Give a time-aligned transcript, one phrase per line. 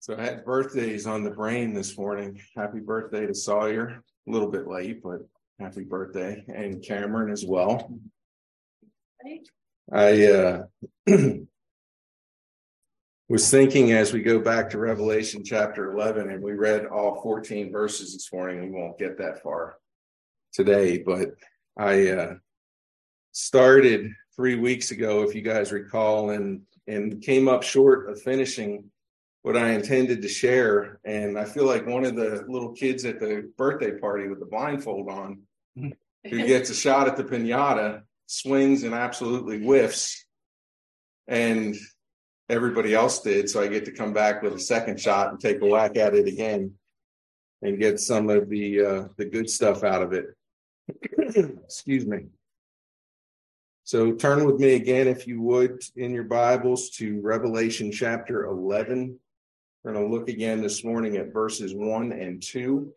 [0.00, 2.40] So I had birthdays on the brain this morning.
[2.56, 4.02] Happy birthday to Sawyer.
[4.26, 5.20] A little bit late, but
[5.58, 6.42] happy birthday.
[6.48, 7.92] And Cameron as well.
[9.92, 10.62] I uh,
[13.28, 17.70] was thinking as we go back to Revelation chapter 11, and we read all 14
[17.70, 18.62] verses this morning.
[18.62, 19.76] We won't get that far
[20.54, 21.34] today, but
[21.76, 22.34] I uh,
[23.32, 28.90] started three weeks ago, if you guys recall, and and came up short of finishing
[29.42, 31.00] what I intended to share.
[31.04, 34.46] And I feel like one of the little kids at the birthday party with the
[34.46, 35.42] blindfold on,
[35.76, 35.92] who
[36.46, 40.24] gets a shot at the pinata, swings and absolutely whiffs.
[41.26, 41.76] And
[42.48, 43.48] everybody else did.
[43.48, 46.14] So I get to come back with a second shot and take a whack at
[46.14, 46.74] it again
[47.62, 50.26] and get some of the uh, the good stuff out of it.
[51.64, 52.26] Excuse me.
[53.84, 59.18] So turn with me again, if you would, in your Bibles to Revelation chapter 11.
[59.82, 62.92] We're going to look again this morning at verses 1 and 2.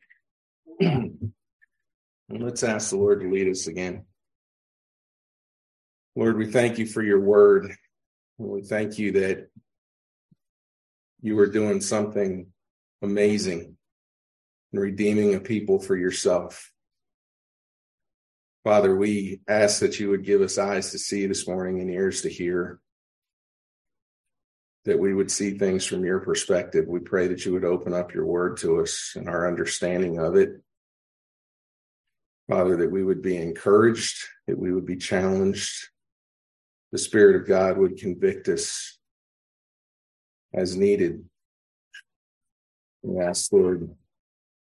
[0.82, 1.32] and
[2.30, 4.06] let's ask the Lord to lead us again.
[6.16, 7.74] Lord, we thank you for your word.
[8.38, 9.48] We thank you that
[11.22, 12.48] you are doing something
[13.02, 13.78] amazing
[14.74, 16.70] and redeeming a people for yourself.
[18.66, 22.24] Father, we ask that you would give us eyes to see this morning and ears
[22.24, 22.80] to hear
[24.86, 26.86] that we would see things from your perspective.
[26.88, 30.36] We pray that you would open up your word to us and our understanding of
[30.36, 30.62] it.
[32.50, 34.18] Father, that we would be encouraged,
[34.48, 35.88] that we would be challenged.
[36.92, 38.98] The Spirit of God would convict us
[40.54, 41.24] as needed.
[43.02, 43.90] We ask, Lord,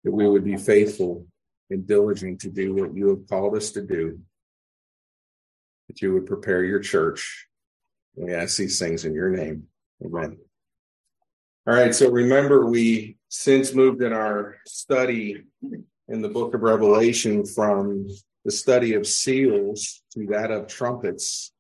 [0.04, 1.26] that we would be faithful
[1.70, 4.20] and diligent to do what you have called us to do,
[5.88, 7.48] that you would prepare your church.
[8.16, 9.68] We ask these things in your name.
[10.04, 10.38] Amen.
[11.68, 15.44] All right, so remember, we since moved in our study
[16.08, 18.08] in the book of Revelation from
[18.46, 21.52] the study of seals to that of trumpets.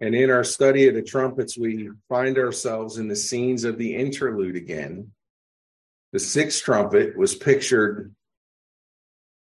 [0.00, 3.94] And in our study of the trumpets, we find ourselves in the scenes of the
[3.94, 5.12] interlude again.
[6.12, 8.14] The sixth trumpet was pictured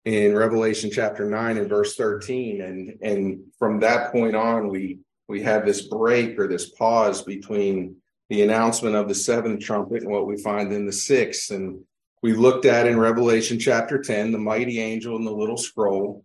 [0.04, 2.60] in Revelation chapter 9 and verse 13.
[2.60, 7.96] And, and from that point on, we, we have this break or this pause between
[8.28, 11.50] the announcement of the seventh trumpet and what we find in the sixth.
[11.50, 11.82] And
[12.22, 16.24] we looked at in Revelation chapter 10, the mighty angel and the little scroll.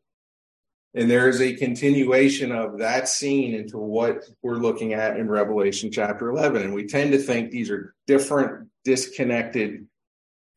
[0.94, 5.92] And there is a continuation of that scene into what we're looking at in Revelation
[5.92, 6.64] chapter 11.
[6.64, 9.86] And we tend to think these are different, disconnected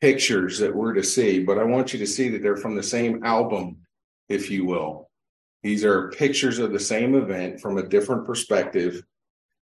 [0.00, 2.82] pictures that we're to see, but I want you to see that they're from the
[2.82, 3.78] same album,
[4.28, 5.10] if you will.
[5.62, 9.02] These are pictures of the same event from a different perspective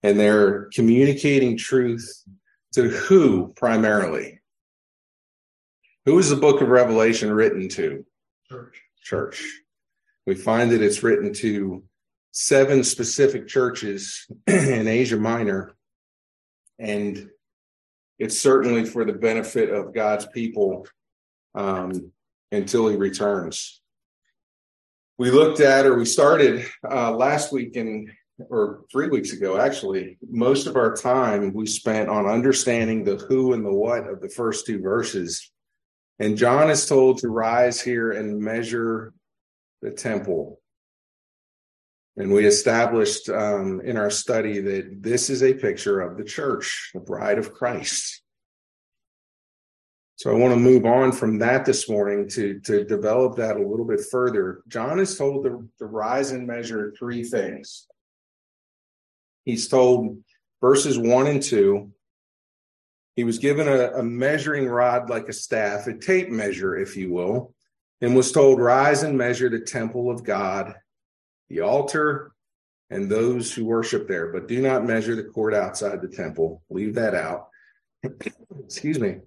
[0.03, 2.24] and they're communicating truth
[2.74, 4.40] to who primarily?
[6.06, 8.06] Who is the book of Revelation written to?
[8.50, 8.81] Church.
[9.03, 9.44] Church.
[10.25, 11.84] We find that it's written to
[12.31, 15.75] seven specific churches in Asia Minor,
[16.80, 17.30] and
[18.19, 20.88] it's certainly for the benefit of God's people
[21.56, 22.12] um,
[22.52, 23.81] until He returns.
[25.18, 28.13] We looked at, or we started uh, last week in
[28.50, 33.53] or three weeks ago, actually, most of our time we spent on understanding the who
[33.53, 35.52] and the what of the first two verses.
[36.20, 39.14] And John is told to rise here and measure
[39.81, 40.59] the temple.
[42.16, 46.92] And we established um, in our study that this is a picture of the church,
[46.94, 48.22] the bride of Christ.
[50.16, 53.68] So I want to move on from that this morning to, to develop that a
[53.68, 54.62] little bit further.
[54.68, 57.88] John is told to, to rise and measure three things
[59.47, 60.18] he's told
[60.62, 61.91] verses one and two.
[63.16, 67.12] He was given a, a measuring rod like a staff, a tape measure, if you
[67.12, 67.56] will,
[68.02, 70.75] and was told, Rise and measure the temple of God,
[71.50, 72.34] the altar,
[72.90, 76.62] and those who worship there, but do not measure the court outside the temple.
[76.69, 77.47] Leave that out.
[78.66, 79.18] Excuse me.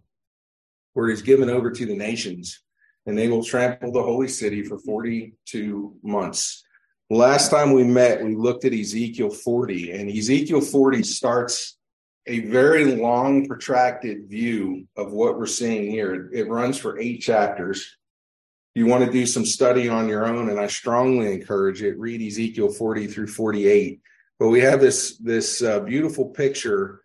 [0.93, 2.63] Where is given over to the nations,
[3.07, 6.65] and they will trample the holy city for 42 months.
[7.13, 11.77] Last time we met, we looked at Ezekiel 40, and Ezekiel 40 starts
[12.29, 16.31] a very long, protracted view of what we're seeing here.
[16.33, 17.97] It runs for eight chapters.
[18.77, 21.99] You want to do some study on your own, and I strongly encourage it.
[21.99, 24.01] Read Ezekiel 40 through 48.
[24.39, 27.03] But we have this this uh, beautiful picture,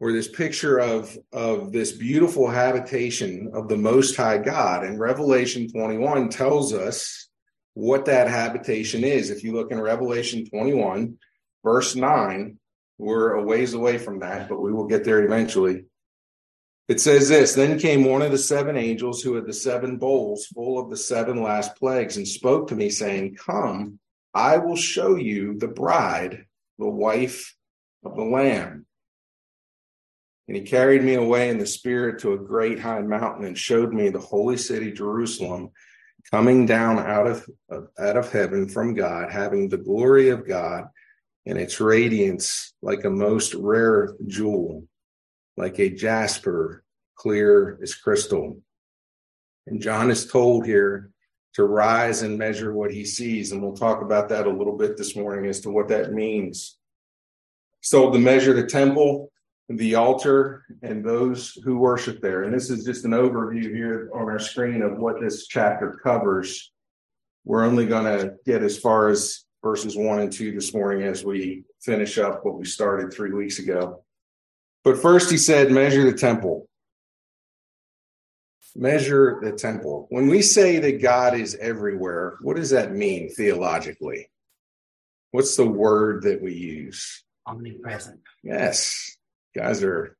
[0.00, 4.84] or this picture of of this beautiful habitation of the Most High God.
[4.84, 7.28] And Revelation 21 tells us
[7.74, 9.30] what that habitation is.
[9.30, 11.16] If you look in Revelation 21,
[11.64, 12.58] verse 9,
[12.98, 15.86] we're a ways away from that, but we will get there eventually.
[16.88, 20.46] It says this Then came one of the seven angels who had the seven bowls
[20.46, 23.98] full of the seven last plagues and spoke to me, saying, Come,
[24.34, 26.46] I will show you the bride,
[26.78, 27.54] the wife
[28.04, 28.86] of the Lamb.
[30.48, 33.92] And he carried me away in the spirit to a great high mountain and showed
[33.92, 35.70] me the holy city, Jerusalem,
[36.30, 37.48] coming down out of,
[37.98, 40.84] out of heaven from God, having the glory of God
[41.46, 44.86] and its radiance like a most rare jewel,
[45.56, 46.84] like a jasper,
[47.16, 48.58] clear as crystal.
[49.66, 51.10] And John is told here
[51.54, 53.52] to rise and measure what he sees.
[53.52, 56.78] And we'll talk about that a little bit this morning as to what that means.
[57.80, 59.31] So to measure the temple,
[59.68, 62.42] the altar, and those who worship there.
[62.42, 66.72] And this is just an overview here on our screen of what this chapter covers.
[67.44, 71.24] We're only going to get as far as verses one and two this morning as
[71.24, 74.04] we finish up what we started three weeks ago.
[74.84, 76.68] But first, he said, measure the temple.
[78.74, 80.06] Measure the temple.
[80.10, 84.28] When we say that God is everywhere, what does that mean theologically?
[85.30, 87.24] What's the word that we use?
[87.46, 88.20] Omnipresent.
[88.42, 89.16] Yes.
[89.54, 90.16] You guys are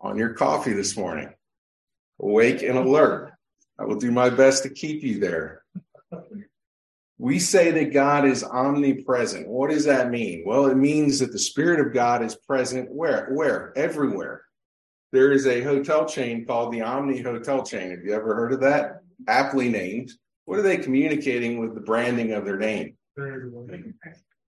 [0.00, 1.30] on your coffee this morning,
[2.20, 3.32] awake and alert.
[3.78, 5.64] I will do my best to keep you there.
[7.18, 9.48] We say that God is omnipresent.
[9.48, 10.44] What does that mean?
[10.46, 13.30] Well, it means that the Spirit of God is present where?
[13.32, 13.72] Where?
[13.76, 14.44] Everywhere.
[15.10, 17.90] There is a hotel chain called the Omni Hotel Chain.
[17.90, 19.00] Have you ever heard of that?
[19.26, 20.12] Aptly named.
[20.44, 22.96] What are they communicating with the branding of their name?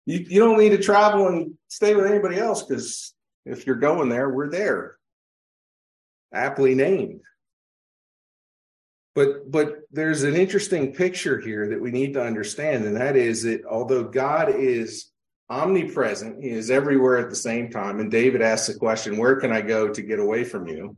[0.06, 4.08] You, you don't need to travel and stay with anybody else because if you're going
[4.08, 4.96] there, we're there.
[6.32, 7.20] Aptly named.
[9.14, 13.44] But but there's an interesting picture here that we need to understand, and that is
[13.44, 15.12] that although God is
[15.48, 18.00] omnipresent, he is everywhere at the same time.
[18.00, 20.96] And David asks the question, where can I go to get away from you?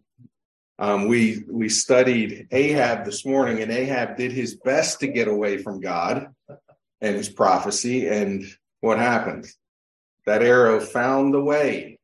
[0.78, 5.58] Um, we we studied Ahab this morning, and Ahab did his best to get away
[5.58, 6.28] from God
[7.00, 8.08] and his prophecy.
[8.08, 8.44] And
[8.81, 9.46] what happened?
[10.25, 11.95] That arrow found the way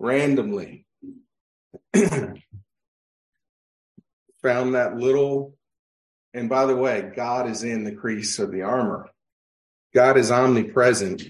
[0.00, 0.86] randomly.
[4.42, 5.54] found that little,
[6.34, 9.08] and by the way, God is in the crease of the armor.
[9.94, 11.22] God is omnipresent,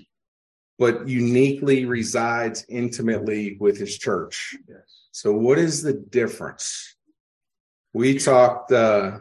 [0.79, 4.57] but uniquely resides intimately with his church.
[4.69, 4.79] Yes.
[5.13, 6.95] So, what is the difference?
[7.93, 9.19] We talked uh,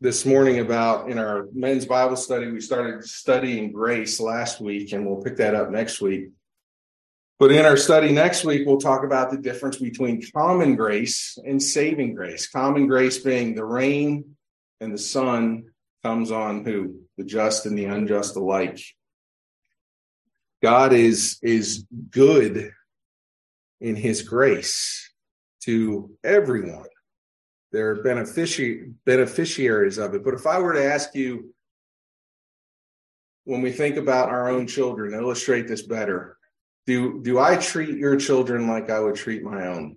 [0.00, 5.06] this morning about in our men's Bible study, we started studying grace last week, and
[5.06, 6.28] we'll pick that up next week.
[7.44, 11.62] But in our study next week, we'll talk about the difference between common grace and
[11.62, 12.48] saving grace.
[12.48, 14.36] Common grace being the rain
[14.80, 15.64] and the sun
[16.02, 17.02] comes on who?
[17.18, 18.80] The just and the unjust alike.
[20.62, 22.72] God is, is good
[23.78, 25.12] in his grace
[25.64, 26.88] to everyone.
[27.72, 30.24] They're benefici- beneficiaries of it.
[30.24, 31.52] But if I were to ask you,
[33.44, 36.38] when we think about our own children, illustrate this better
[36.86, 39.96] do do I treat your children like I would treat my own?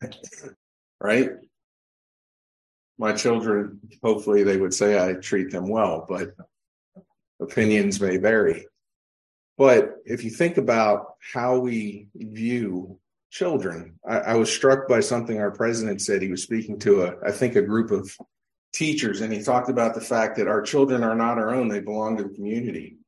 [1.00, 1.30] right?
[2.98, 6.34] My children, hopefully they would say I treat them well, but
[7.40, 8.66] opinions may vary.
[9.58, 12.98] But if you think about how we view
[13.30, 16.22] children, I, I, was struck by something our president said.
[16.22, 18.16] He was speaking to a, I think, a group of
[18.72, 21.80] teachers, and he talked about the fact that our children are not our own; they
[21.80, 22.98] belong to the community.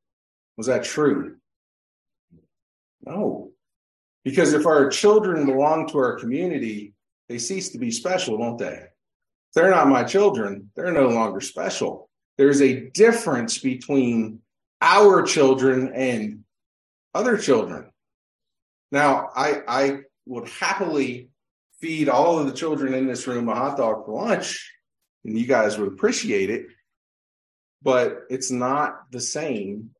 [0.56, 1.36] Was that true?
[3.04, 3.50] No.
[4.24, 6.94] Because if our children belong to our community,
[7.28, 8.74] they cease to be special, don't they?
[8.74, 12.08] If they're not my children, they're no longer special.
[12.38, 14.40] There's a difference between
[14.80, 16.44] our children and
[17.14, 17.90] other children.
[18.90, 21.30] Now, I, I would happily
[21.80, 24.72] feed all of the children in this room a hot dog for lunch,
[25.24, 26.66] and you guys would appreciate it.
[27.82, 29.90] But it's not the same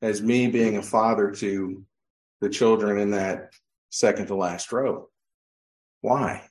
[0.00, 1.84] as me being a father to
[2.44, 3.54] the children in that
[3.88, 5.08] second to last row.
[6.02, 6.46] Why?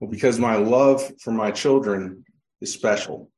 [0.00, 2.24] Well, because my love for my children
[2.62, 3.30] is special.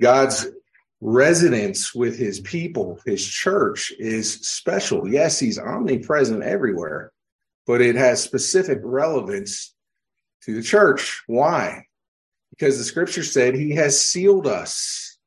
[0.00, 0.46] God's
[1.00, 5.08] residence with his people, his church, is special.
[5.08, 7.10] Yes, he's omnipresent everywhere,
[7.66, 9.74] but it has specific relevance
[10.42, 11.24] to the church.
[11.26, 11.86] Why?
[12.50, 15.18] Because the scripture said he has sealed us.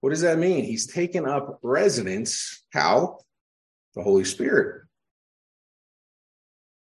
[0.00, 0.64] What does that mean?
[0.64, 2.62] He's taken up residence.
[2.70, 3.20] How?
[3.94, 4.82] The Holy Spirit.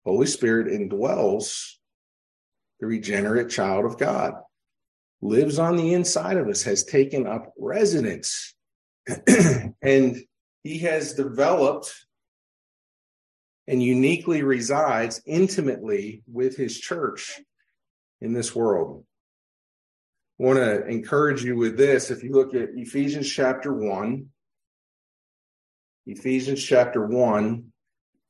[0.04, 1.72] Holy Spirit indwells
[2.80, 4.34] the regenerate child of God,
[5.22, 8.54] lives on the inside of us, has taken up residence,
[9.82, 10.16] and
[10.62, 11.94] he has developed
[13.66, 17.40] and uniquely resides intimately with his church
[18.20, 19.04] in this world.
[20.38, 22.10] I want to encourage you with this.
[22.10, 24.26] If you look at Ephesians chapter 1,
[26.06, 27.64] Ephesians chapter 1,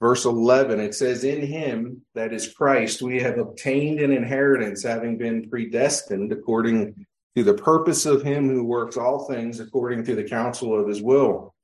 [0.00, 5.18] verse 11, it says, In him, that is Christ, we have obtained an inheritance, having
[5.18, 10.24] been predestined according to the purpose of him who works all things according to the
[10.24, 11.54] counsel of his will,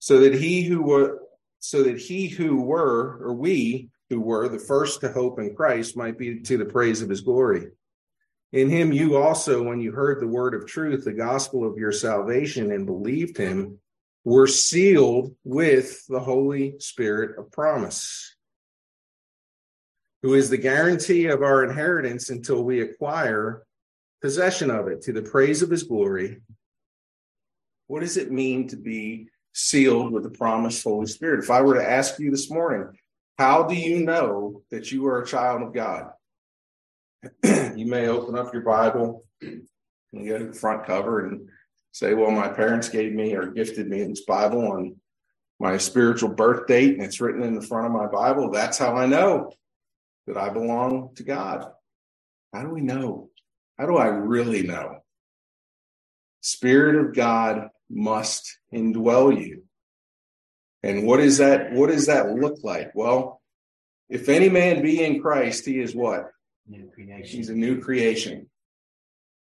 [0.00, 1.20] so that he who were
[1.60, 5.96] so that he who were, or we who were the first to hope in Christ
[5.96, 7.68] might be to the praise of his glory.
[8.50, 11.92] In him you also, when you heard the word of truth, the gospel of your
[11.92, 13.78] salvation, and believed him,
[14.24, 18.36] were sealed with the Holy Spirit of promise,
[20.22, 23.64] who is the guarantee of our inheritance until we acquire
[24.20, 26.40] possession of it to the praise of his glory.
[27.88, 31.42] What does it mean to be sealed with the promised Holy Spirit?
[31.42, 32.96] If I were to ask you this morning,
[33.38, 36.12] how do you know that you are a child of God?
[37.76, 41.48] you may open up your Bible and go to the front cover and
[41.92, 44.96] say, Well, my parents gave me or gifted me this Bible on
[45.60, 48.50] my spiritual birth date, and it's written in the front of my Bible.
[48.50, 49.52] That's how I know
[50.26, 51.70] that I belong to God.
[52.52, 53.30] How do we know?
[53.78, 54.98] How do I really know?
[56.40, 59.62] Spirit of God must indwell you.
[60.82, 61.72] And what is that?
[61.72, 62.90] What does that look like?
[62.94, 63.40] Well,
[64.08, 66.30] if any man be in Christ, he is what?
[66.66, 67.36] New creation.
[67.36, 68.48] He's a new creation.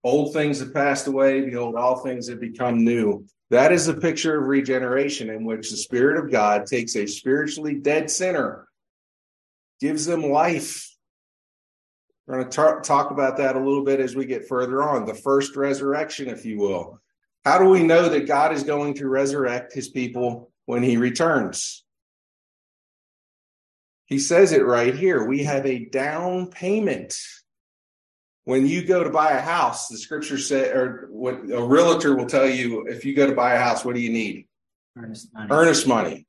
[0.06, 1.40] Old things have passed away.
[1.40, 3.26] Behold, all things have become new.
[3.50, 7.74] That is a picture of regeneration in which the Spirit of God takes a spiritually
[7.74, 8.68] dead sinner,
[9.80, 10.96] gives them life.
[12.24, 15.06] We're going to tar- talk about that a little bit as we get further on.
[15.06, 17.00] The first resurrection, if you will.
[17.44, 21.84] How do we know that God is going to resurrect his people when he returns?
[24.04, 25.26] He says it right here.
[25.26, 27.18] We have a down payment
[28.46, 32.26] when you go to buy a house, the scripture said, or what a realtor will
[32.26, 34.46] tell you, if you go to buy a house, what do you need?
[34.96, 35.48] Earnest money.
[35.50, 36.26] Earnest money.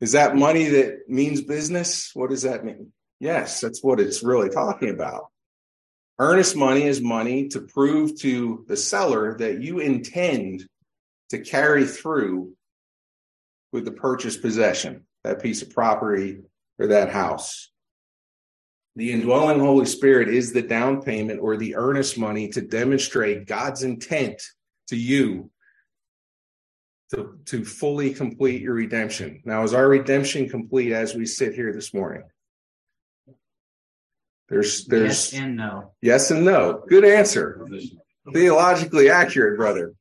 [0.00, 2.10] Is that money that means business?
[2.14, 2.94] What does that mean?
[3.20, 5.26] Yes, that's what it's really talking about.
[6.18, 10.66] Earnest money is money to prove to the seller that you intend
[11.28, 12.54] to carry through
[13.70, 16.38] with the purchase possession, that piece of property
[16.78, 17.70] or that house.
[18.96, 23.82] The indwelling Holy Spirit is the down payment or the earnest money to demonstrate God's
[23.82, 24.42] intent
[24.88, 25.50] to you
[27.14, 29.42] to, to fully complete your redemption.
[29.44, 32.22] Now, is our redemption complete as we sit here this morning?
[34.48, 35.92] There's there's yes and no.
[36.02, 36.82] Yes and no.
[36.88, 37.66] Good answer.
[38.32, 39.94] Theologically accurate, brother.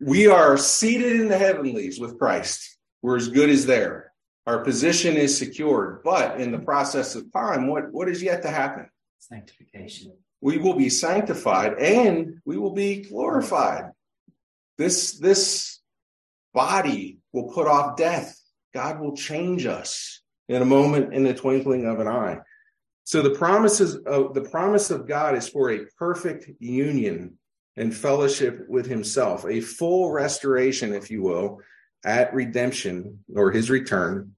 [0.00, 2.76] We are seated in the heavenlies with Christ.
[3.02, 4.12] We're as good as there.
[4.46, 8.50] Our position is secured, but in the process of time, what, what is yet to
[8.50, 8.88] happen?
[9.18, 10.12] Sanctification.
[10.42, 13.92] We will be sanctified and we will be glorified.
[14.76, 15.80] This, this
[16.52, 18.38] body will put off death.
[18.74, 22.38] God will change us in a moment, in the twinkling of an eye.
[23.04, 27.38] So the promises of the promise of God is for a perfect union
[27.76, 31.60] and fellowship with himself, a full restoration, if you will,
[32.04, 34.32] at redemption or his return,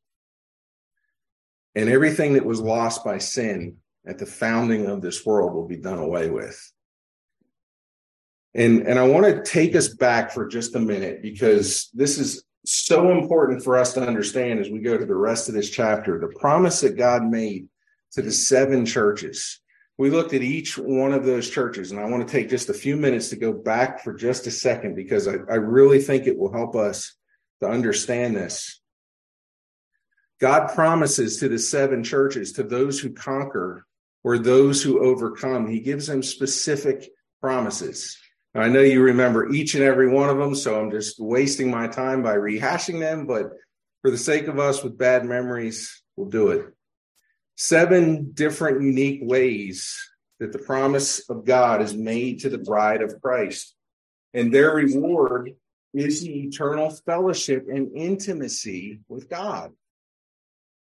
[1.75, 5.77] and everything that was lost by sin at the founding of this world will be
[5.77, 6.73] done away with.
[8.55, 12.45] And, and I want to take us back for just a minute because this is
[12.65, 16.19] so important for us to understand as we go to the rest of this chapter.
[16.19, 17.69] The promise that God made
[18.13, 19.61] to the seven churches.
[19.99, 22.75] We looked at each one of those churches, and I want to take just a
[22.75, 26.39] few minutes to go back for just a second because I, I really think it
[26.39, 27.16] will help us
[27.61, 28.81] to understand this.
[30.41, 33.87] God promises to the seven churches, to those who conquer
[34.23, 37.09] or those who overcome, He gives them specific
[37.41, 38.19] promises.
[38.55, 41.71] Now, I know you remember each and every one of them, so I'm just wasting
[41.71, 43.51] my time by rehashing them, but
[44.03, 46.67] for the sake of us with bad memories, we'll do it.
[47.57, 49.97] Seven different unique ways
[50.41, 53.75] that the promise of God is made to the bride of Christ.
[54.35, 55.55] And their reward
[55.95, 59.73] is the eternal fellowship and intimacy with God.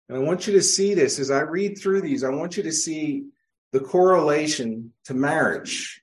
[0.08, 2.64] And I want you to see this as I read through these, I want you
[2.64, 3.26] to see
[3.72, 6.00] the correlation to marriage.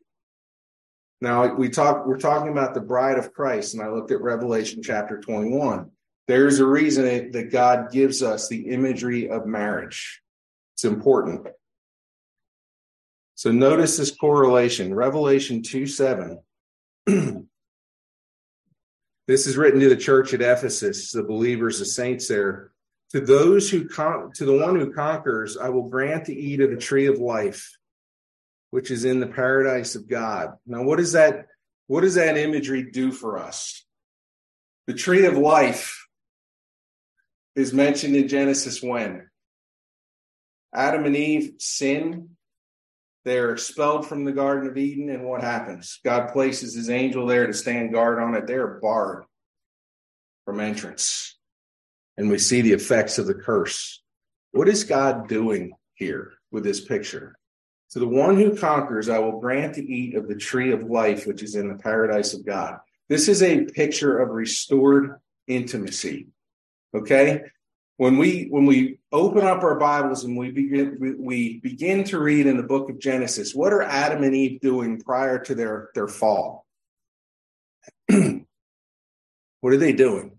[1.20, 4.82] Now we talk we're talking about the bride of Christ, and I looked at Revelation
[4.84, 5.90] chapter 21.
[6.28, 10.22] There's a reason that God gives us the imagery of marriage.
[10.76, 11.48] It's important.
[13.36, 14.94] So notice this correlation.
[14.94, 16.40] Revelation 2 7.
[19.28, 22.72] This is written to the church at Ephesus, the believers, the saints there.
[23.12, 26.72] To those who con- to the one who conquers, I will grant to eat of
[26.72, 27.78] the tree of life,
[28.72, 30.54] which is in the paradise of God.
[30.66, 31.48] Now, what does that
[31.88, 33.86] what does that imagery do for us?
[34.88, 36.06] The tree of life
[37.56, 39.30] is mentioned in Genesis when
[40.74, 42.37] Adam and Eve sin.
[43.28, 46.00] They're expelled from the Garden of Eden, and what happens?
[46.06, 48.48] God places his angel there to stand guard on it.
[48.48, 49.26] They're barred
[50.46, 51.38] from entrance
[52.16, 54.02] and we see the effects of the curse.
[54.52, 57.38] What is God doing here with this picture?
[57.90, 61.28] To the one who conquers, I will grant to eat of the tree of life,
[61.28, 62.78] which is in the paradise of God.
[63.10, 66.28] This is a picture of restored intimacy.
[66.96, 67.42] Okay?
[67.98, 72.46] When we when we open up our Bibles and we begin we begin to read
[72.46, 76.08] in the book of Genesis, what are Adam and Eve doing prior to their their
[76.08, 76.66] fall?
[78.08, 80.38] what are they doing?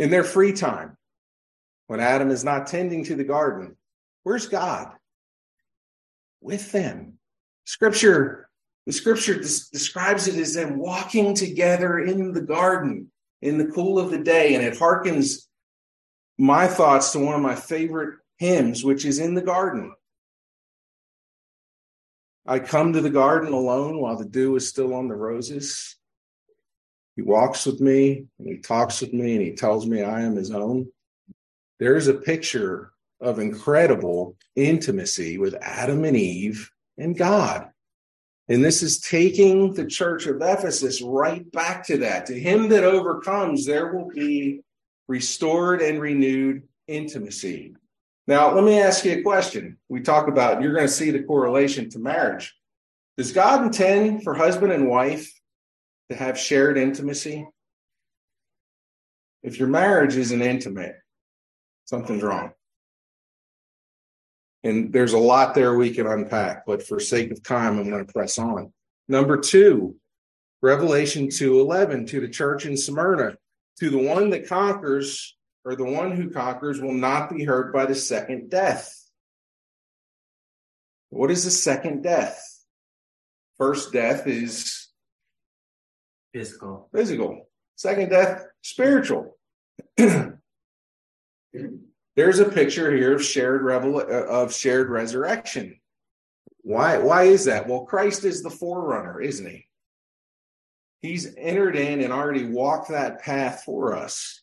[0.00, 0.96] in their free time,
[1.86, 3.76] when Adam is not tending to the garden,
[4.22, 4.92] where's God?
[6.40, 7.18] With them.
[7.66, 8.48] Scripture,
[8.86, 13.12] the scripture des- describes it as them walking together in the garden
[13.42, 15.48] in the cool of the day, and it harkens
[16.40, 19.92] my thoughts to one of my favorite hymns, which is in the garden.
[22.46, 25.96] I come to the garden alone while the dew is still on the roses.
[27.14, 30.34] He walks with me and he talks with me and he tells me I am
[30.34, 30.90] his own.
[31.78, 37.68] There's a picture of incredible intimacy with Adam and Eve and God.
[38.48, 42.24] And this is taking the church of Ephesus right back to that.
[42.26, 44.62] To him that overcomes, there will be
[45.10, 47.74] restored and renewed intimacy.
[48.28, 49.76] Now, let me ask you a question.
[49.88, 52.54] We talk about, you're going to see the correlation to marriage.
[53.16, 55.28] Does God intend for husband and wife
[56.10, 57.46] to have shared intimacy.
[59.42, 60.96] If your marriage isn't intimate,
[61.86, 62.50] something's wrong.
[64.62, 68.04] And there's a lot there we can unpack, but for sake of time, I'm going
[68.04, 68.72] to press on.
[69.08, 69.96] Number two,
[70.60, 73.36] Revelation 2:11 to the church in Smyrna,
[73.80, 77.86] to the one that conquers, or the one who conquers, will not be hurt by
[77.86, 78.94] the second death.
[81.08, 82.46] What is the second death?
[83.58, 84.90] First death is
[86.32, 86.88] Physical.
[86.94, 87.48] Physical.
[87.76, 89.36] Second death, spiritual.
[89.96, 90.38] There's
[92.38, 95.80] a picture here of shared revel uh, of shared resurrection.
[96.62, 96.98] Why?
[96.98, 97.66] Why is that?
[97.66, 99.66] Well, Christ is the forerunner, isn't he?
[101.00, 104.42] He's entered in and already walked that path for us.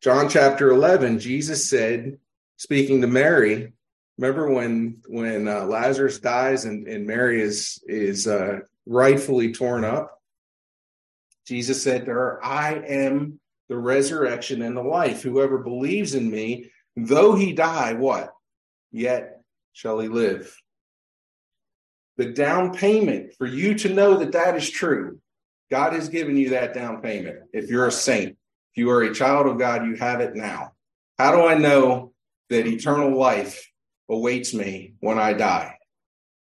[0.00, 2.18] John chapter 11, Jesus said,
[2.56, 3.72] speaking to Mary,
[4.18, 10.20] remember when when uh, Lazarus dies and, and Mary is is uh, rightfully torn up?
[11.46, 15.22] Jesus said to her, I am the resurrection and the life.
[15.22, 18.32] Whoever believes in me, though he die, what?
[18.90, 19.40] Yet
[19.72, 20.56] shall he live.
[22.16, 25.20] The down payment for you to know that that is true,
[25.70, 27.40] God has given you that down payment.
[27.52, 30.72] If you're a saint, if you are a child of God, you have it now.
[31.18, 32.12] How do I know
[32.50, 33.70] that eternal life
[34.08, 35.76] awaits me when I die?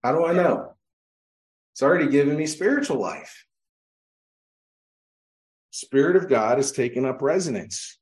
[0.03, 0.75] How do I know?
[1.73, 3.45] It's already given me spiritual life.
[5.71, 7.97] Spirit of God has taken up resonance.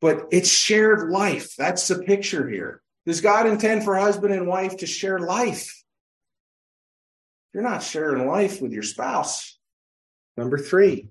[0.00, 1.54] But it's shared life.
[1.56, 2.80] That's the picture here.
[3.06, 5.82] Does God intend for husband and wife to share life?
[7.52, 9.58] You're not sharing life with your spouse.
[10.40, 11.10] Number three,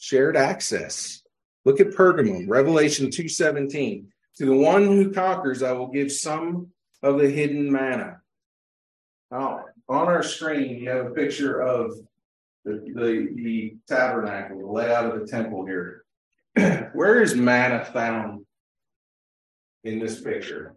[0.00, 1.22] shared access.
[1.64, 4.08] Look at Pergamum, Revelation 2:17.
[4.38, 8.20] To the one who conquers, I will give some of the hidden manna.
[9.30, 11.92] Now, on our screen, you have a picture of
[12.64, 16.04] the, the, the tabernacle, the layout of the temple here.
[16.92, 18.46] Where is manna found
[19.84, 20.74] in this picture?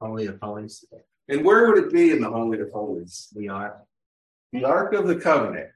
[0.00, 0.84] Holy of Holies.
[1.28, 3.28] And where would it be in the Holy of Holies?
[3.36, 3.84] The Ark.
[4.52, 5.68] The Ark of the Covenant.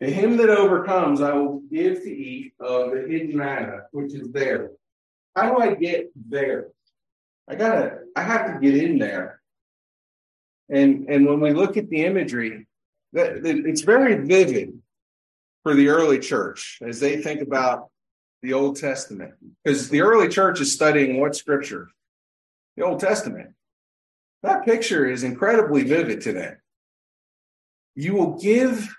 [0.00, 4.30] To him that overcomes, I will give to eat of the hidden manna, which is
[4.30, 4.70] there.
[5.34, 6.68] How do I get there?
[7.48, 9.40] I gotta, I have to get in there.
[10.68, 12.66] And and when we look at the imagery,
[13.14, 14.80] that, it's very vivid
[15.62, 17.88] for the early church as they think about
[18.42, 19.34] the Old Testament,
[19.64, 21.90] because the early church is studying what scripture?
[22.76, 23.54] The Old Testament.
[24.44, 26.58] That picture is incredibly vivid to them.
[27.96, 28.94] You will give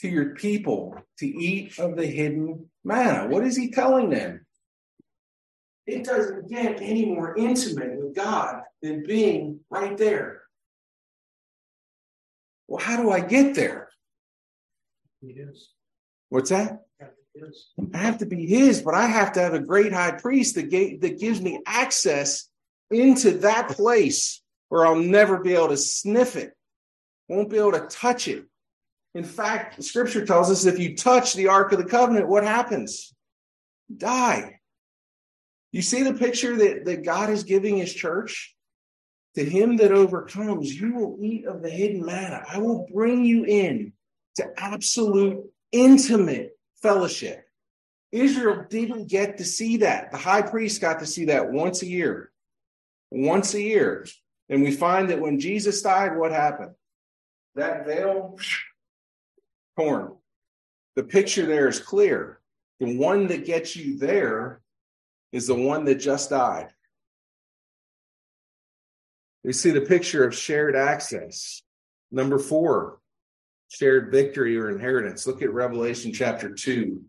[0.00, 3.28] to your people to eat of the hidden manna.
[3.28, 4.44] What is he telling them?
[5.86, 10.42] It doesn't get any more intimate with God than being right there.
[12.66, 13.90] Well, how do I get there?
[16.30, 16.80] What's that?
[17.92, 20.70] I have to be his, but I have to have a great high priest that,
[20.70, 22.48] gave, that gives me access
[22.90, 26.52] into that place where I'll never be able to sniff it,
[27.28, 28.44] won't be able to touch it.
[29.14, 33.14] In fact, scripture tells us if you touch the Ark of the Covenant, what happens?
[33.96, 34.60] die.
[35.72, 38.54] You see the picture that, that God is giving his church?
[39.34, 42.44] To him that overcomes, you will eat of the hidden manna.
[42.48, 43.92] I will bring you in
[44.36, 47.44] to absolute intimate fellowship.
[48.12, 50.12] Israel didn't get to see that.
[50.12, 52.30] The high priest got to see that once a year.
[53.10, 54.06] Once a year.
[54.48, 56.74] And we find that when Jesus died, what happened?
[57.56, 58.38] That veil
[59.76, 60.16] torn.
[60.96, 62.40] The picture there is clear.
[62.80, 64.60] The one that gets you there
[65.32, 66.68] is the one that just died.
[69.42, 71.62] We see the picture of shared access.
[72.10, 73.00] Number four,
[73.68, 75.26] shared victory or inheritance.
[75.26, 77.02] Look at Revelation chapter 2,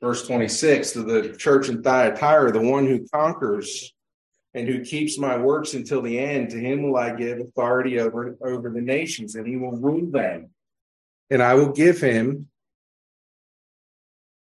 [0.00, 3.92] verse 26 to the church in Thyatira, the one who conquers
[4.54, 8.36] and who keeps my works until the end, to him will I give authority over,
[8.42, 10.50] over the nations, and he will rule them.
[11.30, 12.48] And I will give him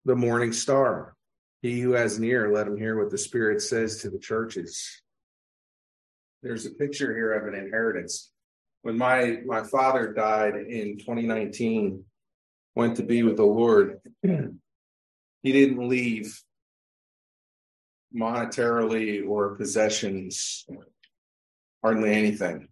[0.05, 1.14] the morning star.
[1.62, 5.03] He who has an ear, let him hear what the Spirit says to the churches.
[6.42, 8.31] There's a picture here of an inheritance.
[8.83, 12.05] When my, my father died in 2019,
[12.77, 16.40] went to be with the Lord, he didn't leave
[18.14, 20.64] monetarily or possessions,
[21.83, 22.68] hardly anything.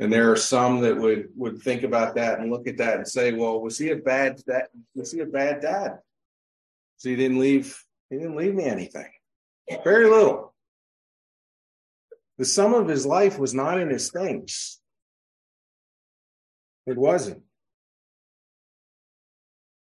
[0.00, 3.08] And there are some that would would think about that and look at that and
[3.08, 5.98] say, "Well, was he a bad that was he a bad dad?
[6.98, 9.10] So he didn't leave he didn't leave me anything,
[9.82, 10.54] very little.
[12.38, 14.80] The sum of his life was not in his things.
[16.86, 17.42] It wasn't.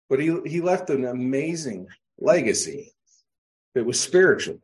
[0.10, 1.88] But he he left an amazing
[2.20, 2.94] legacy
[3.76, 4.60] that was spiritual.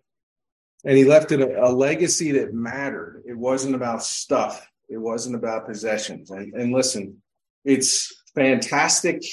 [0.83, 3.23] And he left a, a legacy that mattered.
[3.25, 6.31] It wasn't about stuff it wasn't about possessions.
[6.31, 7.21] And, and listen,
[7.65, 9.23] it's fantastic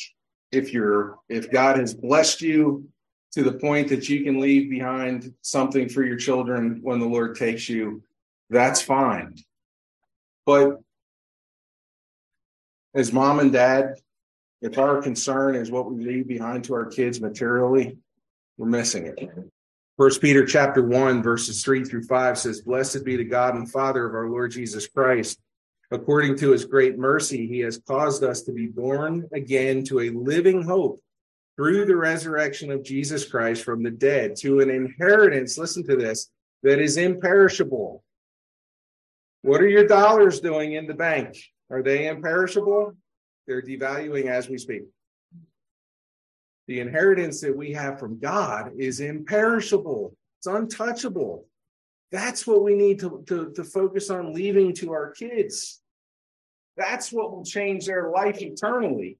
[0.50, 2.88] if you're if God has blessed you
[3.32, 7.36] to the point that you can leave behind something for your children when the Lord
[7.36, 8.02] takes you,
[8.48, 9.34] that's fine.
[10.46, 10.78] But
[12.94, 13.94] as mom and dad,
[14.62, 17.98] if our concern is what we leave behind to our kids materially,
[18.56, 19.28] we're missing it.
[19.96, 24.06] First Peter chapter 1 verses 3 through 5 says, "Blessed be the God and Father
[24.06, 25.38] of our Lord Jesus Christ,
[25.94, 30.10] according to his great mercy, he has caused us to be born again to a
[30.10, 31.02] living hope
[31.56, 36.30] through the resurrection of Jesus Christ from the dead to an inheritance, listen to this,
[36.62, 38.02] that is imperishable."
[39.42, 41.36] What are your dollars doing in the bank?
[41.70, 42.94] Are they imperishable?
[43.46, 44.84] They're devaluing as we speak
[46.66, 51.46] the inheritance that we have from God is imperishable, it's untouchable.
[52.10, 55.80] That's what we need to, to, to, focus on leaving to our kids.
[56.76, 59.18] That's what will change their life eternally.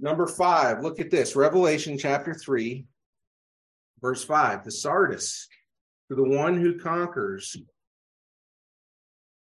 [0.00, 2.86] Number five, look at this Revelation chapter 3,
[4.00, 4.64] verse 5.
[4.64, 5.48] The Sardis,
[6.08, 7.56] to the one who conquers,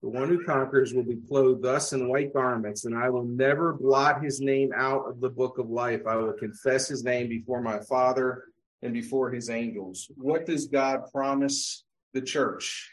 [0.01, 3.71] the one who conquers will be clothed thus in white garments, and I will never
[3.71, 6.01] blot his name out of the book of life.
[6.05, 8.43] I will confess his name before my Father
[8.81, 10.11] and before his angels.
[10.17, 12.91] What does God promise the church?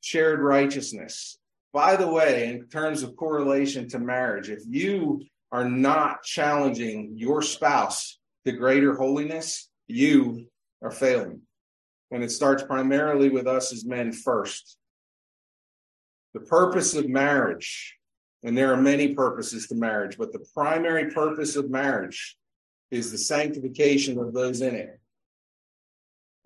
[0.00, 1.38] Shared righteousness.
[1.76, 7.42] By the way, in terms of correlation to marriage, if you are not challenging your
[7.42, 10.46] spouse to greater holiness, you
[10.80, 11.42] are failing.
[12.10, 14.78] And it starts primarily with us as men first.
[16.32, 17.94] The purpose of marriage,
[18.42, 22.38] and there are many purposes to marriage, but the primary purpose of marriage
[22.90, 24.98] is the sanctification of those in it.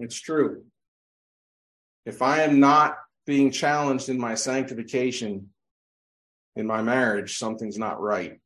[0.01, 0.65] It's true.
[2.05, 2.97] If I am not
[3.31, 5.51] being challenged in my sanctification
[6.57, 8.41] in my marriage, something's not right.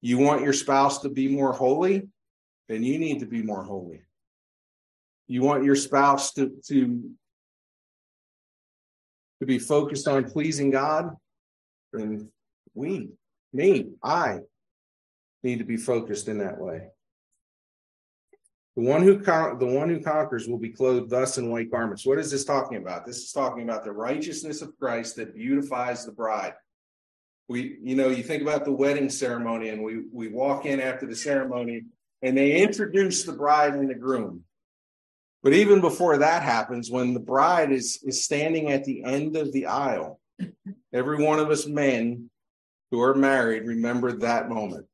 [0.00, 2.08] You want your spouse to be more holy,
[2.68, 4.02] then you need to be more holy.
[5.26, 7.10] You want your spouse to, to
[9.40, 11.16] to be focused on pleasing God,
[11.92, 12.30] then
[12.74, 13.08] we,
[13.52, 14.38] me, I
[15.42, 16.82] need to be focused in that way.
[18.76, 22.06] The one who con- the one who conquers will be clothed thus in white garments.
[22.06, 23.04] What is this talking about?
[23.04, 26.54] This is talking about the righteousness of Christ that beautifies the bride.
[27.48, 31.06] We, you know, you think about the wedding ceremony, and we we walk in after
[31.06, 31.82] the ceremony,
[32.22, 34.44] and they introduce the bride and the groom.
[35.42, 39.52] But even before that happens, when the bride is, is standing at the end of
[39.52, 40.20] the aisle,
[40.92, 42.30] every one of us men
[42.90, 44.86] who are married remember that moment.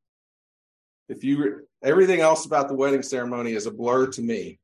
[1.09, 4.59] If you everything else about the wedding ceremony is a blur to me,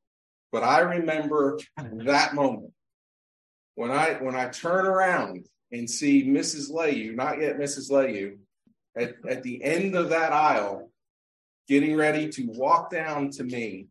[0.53, 2.73] but I remember that moment
[3.75, 6.71] when I when I turn around and see Mrs.
[6.71, 7.91] Layu, not yet Mrs.
[7.91, 8.39] Layu,
[8.97, 10.91] at, at the end of that aisle,
[11.69, 13.89] getting ready to walk down to me.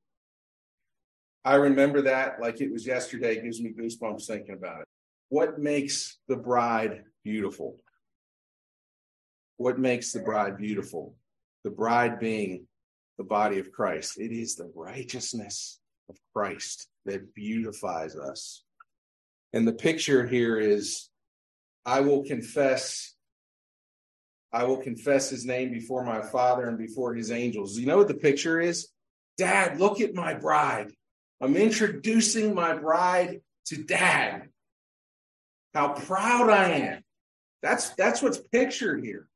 [1.45, 3.35] I remember that like it was yesterday.
[3.35, 4.87] It gives me goosebumps thinking about it.
[5.29, 7.79] What makes the bride beautiful?
[9.57, 11.15] What makes the bride beautiful?
[11.63, 12.67] The bride being
[13.23, 14.19] the body of Christ.
[14.19, 18.63] It is the righteousness of Christ that beautifies us.
[19.53, 21.09] And the picture here is
[21.85, 23.15] I will confess
[24.51, 27.75] I will confess his name before my father and before his angels.
[27.75, 28.87] You know what the picture is?
[29.35, 30.91] Dad, look at my bride.
[31.41, 34.49] I'm introducing my bride to dad.
[35.73, 37.03] How proud I am.
[37.63, 39.27] That's that's what's pictured here.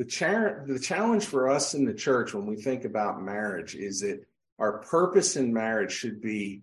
[0.00, 4.26] The, the challenge for us in the church when we think about marriage is that
[4.58, 6.62] our purpose in marriage should be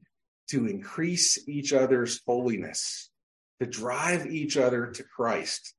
[0.50, 3.12] to increase each other's holiness,
[3.60, 5.76] to drive each other to Christ.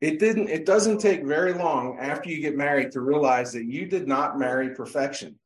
[0.00, 3.84] It didn't, it doesn't take very long after you get married to realize that you
[3.84, 5.38] did not marry perfection.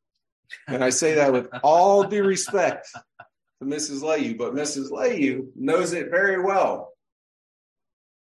[0.69, 4.03] And I say that with all due respect to Mrs.
[4.05, 4.93] Layu, but Mrs.
[4.93, 6.93] Layu knows it very well.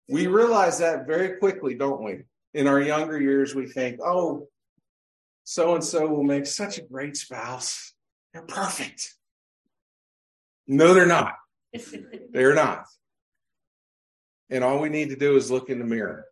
[0.07, 2.25] We realize that very quickly, don't we?
[2.53, 4.47] In our younger years, we think, oh,
[5.43, 7.93] so and so will make such a great spouse.
[8.33, 9.13] They're perfect.
[10.67, 11.35] No, they're not.
[12.31, 12.85] they're not.
[14.49, 16.25] And all we need to do is look in the mirror.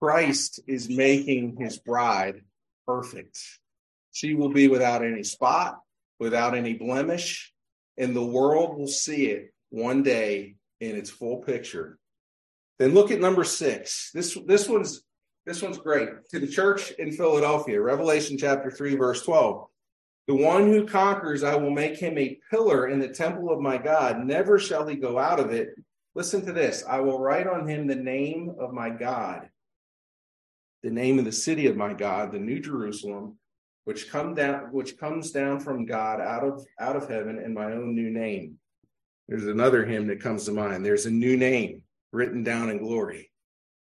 [0.00, 2.42] Christ is making his bride
[2.86, 3.38] perfect.
[4.12, 5.78] She will be without any spot,
[6.18, 7.52] without any blemish,
[7.96, 11.98] and the world will see it one day in its full picture
[12.78, 14.10] then look at number six.
[14.12, 15.02] This this one's
[15.46, 16.08] this one's great.
[16.30, 19.66] To the church in Philadelphia, Revelation chapter 3, verse 12.
[20.26, 23.76] The one who conquers, I will make him a pillar in the temple of my
[23.76, 24.24] God.
[24.24, 25.74] Never shall he go out of it.
[26.14, 26.82] Listen to this.
[26.88, 29.50] I will write on him the name of my God,
[30.82, 33.36] the name of the city of my God, the new Jerusalem,
[33.84, 37.66] which come down, which comes down from God out of out of heaven, and my
[37.66, 38.58] own new name.
[39.28, 40.86] There's another hymn that comes to mind.
[40.86, 41.82] There's a new name
[42.14, 43.30] written down in glory,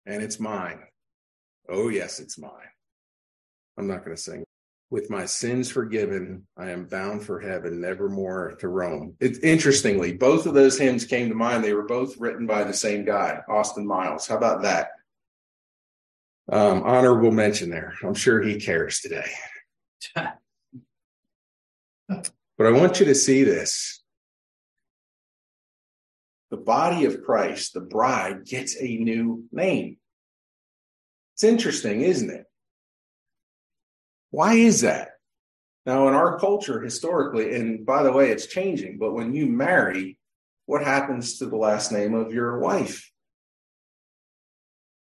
[0.05, 0.81] and it's mine.
[1.69, 2.51] Oh, yes, it's mine.
[3.77, 4.43] I'm not going to sing.
[4.89, 9.15] With my sins forgiven, I am bound for heaven, nevermore to roam.
[9.19, 11.63] It's interestingly, both of those hymns came to mind.
[11.63, 14.27] They were both written by the same guy, Austin Miles.
[14.27, 14.89] How about that?
[16.51, 17.93] Um, honorable mention there.
[18.03, 19.31] I'm sure he cares today.
[20.15, 20.27] but
[22.59, 24.02] I want you to see this
[26.53, 29.97] the body of Christ, the bride, gets a new name.
[31.33, 32.45] It's interesting, isn't it?
[34.29, 35.13] Why is that?
[35.87, 40.19] Now, in our culture, historically, and by the way, it's changing, but when you marry,
[40.67, 43.11] what happens to the last name of your wife?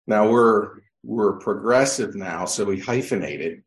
[0.06, 3.64] Now we're we're progressive now, so we hyphenate it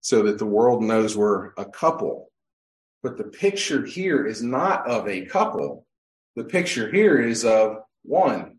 [0.00, 2.32] so that the world knows we're a couple.
[3.04, 5.86] But the picture here is not of a couple,
[6.36, 8.58] the picture here is of one.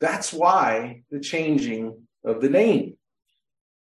[0.00, 2.96] That's why the changing of the name.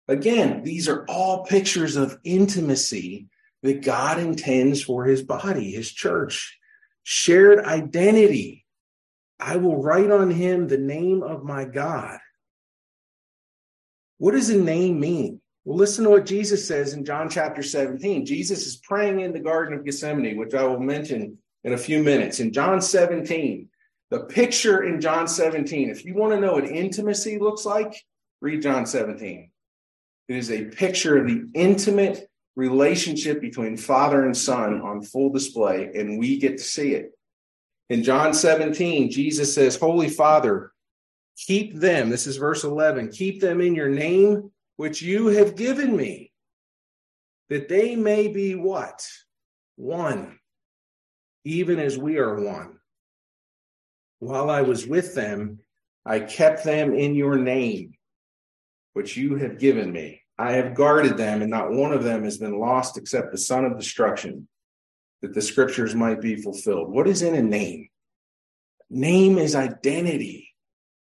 [0.08, 3.28] Again, these are all pictures of intimacy
[3.64, 6.58] that God intends for his body, his church.
[7.04, 8.66] Shared identity.
[9.40, 12.20] I will write on him the name of my God.
[14.18, 15.42] What does a name mean?
[15.64, 18.26] Well, listen to what Jesus says in John chapter 17.
[18.26, 22.04] Jesus is praying in the Garden of Gethsemane, which I will mention in a few
[22.04, 22.40] minutes.
[22.40, 23.68] In John 17,
[24.10, 27.94] the picture in John 17, if you want to know what intimacy looks like,
[28.42, 29.50] read John 17.
[30.28, 35.92] It is a picture of the intimate relationship between father and son on full display,
[35.96, 37.12] and we get to see it.
[37.90, 40.72] In John 17, Jesus says, Holy Father,
[41.38, 45.96] keep them, this is verse 11, keep them in your name, which you have given
[45.96, 46.32] me,
[47.50, 49.06] that they may be what?
[49.76, 50.40] One
[51.44, 52.78] even as we are one.
[54.20, 55.60] While I was with them,
[56.06, 57.94] I kept them in your name,
[58.94, 60.22] which you have given me.
[60.38, 63.66] I have guarded them, and not one of them has been lost except the son
[63.66, 64.48] of destruction,
[65.22, 66.92] that the scriptures might be fulfilled.
[66.92, 67.90] What is in a name?
[68.90, 70.50] Name is identity.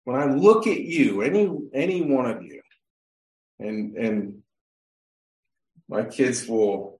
[0.05, 2.61] When I look at you, any any one of you,
[3.59, 4.43] and and
[5.89, 6.96] my kids will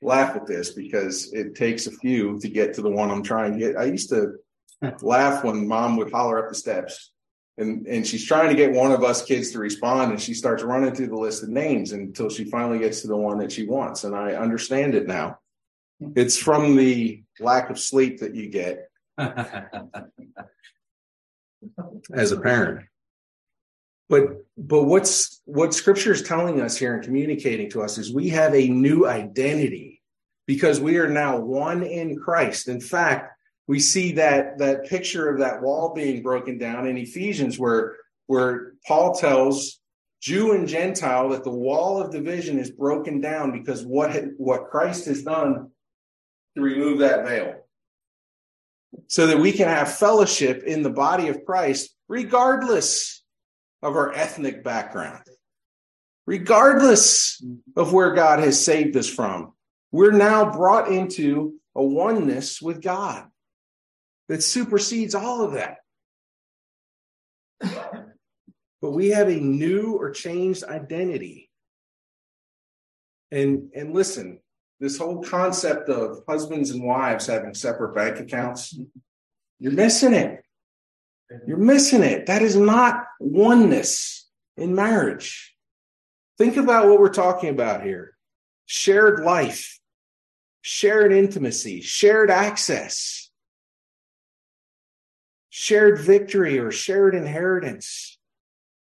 [0.00, 3.52] laugh at this because it takes a few to get to the one I'm trying
[3.52, 3.76] to get.
[3.76, 4.34] I used to
[5.02, 7.12] laugh when mom would holler up the steps
[7.56, 10.62] And and she's trying to get one of us kids to respond, and she starts
[10.62, 13.66] running through the list of names until she finally gets to the one that she
[13.66, 14.04] wants.
[14.04, 15.38] And I understand it now.
[16.14, 18.88] It's from the lack of sleep that you get
[22.14, 22.86] as a parent.
[24.08, 28.28] But but what's what scripture is telling us here and communicating to us is we
[28.30, 29.87] have a new identity
[30.48, 32.68] because we are now one in Christ.
[32.68, 37.58] In fact, we see that that picture of that wall being broken down in Ephesians
[37.58, 39.78] where where Paul tells
[40.22, 45.04] Jew and Gentile that the wall of division is broken down because what what Christ
[45.04, 45.70] has done
[46.56, 47.54] to remove that veil.
[49.06, 53.22] So that we can have fellowship in the body of Christ regardless
[53.82, 55.24] of our ethnic background,
[56.26, 57.44] regardless
[57.76, 59.52] of where God has saved us from.
[59.90, 63.26] We're now brought into a oneness with God
[64.28, 65.78] that supersedes all of that.
[68.80, 71.50] But we have a new or changed identity.
[73.30, 74.40] And and listen,
[74.78, 78.78] this whole concept of husbands and wives having separate bank accounts,
[79.58, 80.44] you're missing it.
[81.46, 82.26] You're missing it.
[82.26, 85.54] That is not oneness in marriage.
[86.38, 88.14] Think about what we're talking about here
[88.66, 89.77] shared life,
[90.60, 93.30] shared intimacy, shared access,
[95.50, 98.18] shared victory or shared inheritance,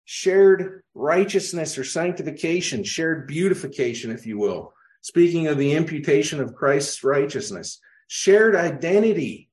[0.06, 4.74] shared righteousness or sanctification, shared beautification, if you will.
[5.02, 9.50] Speaking of the imputation of Christ's righteousness, shared identity,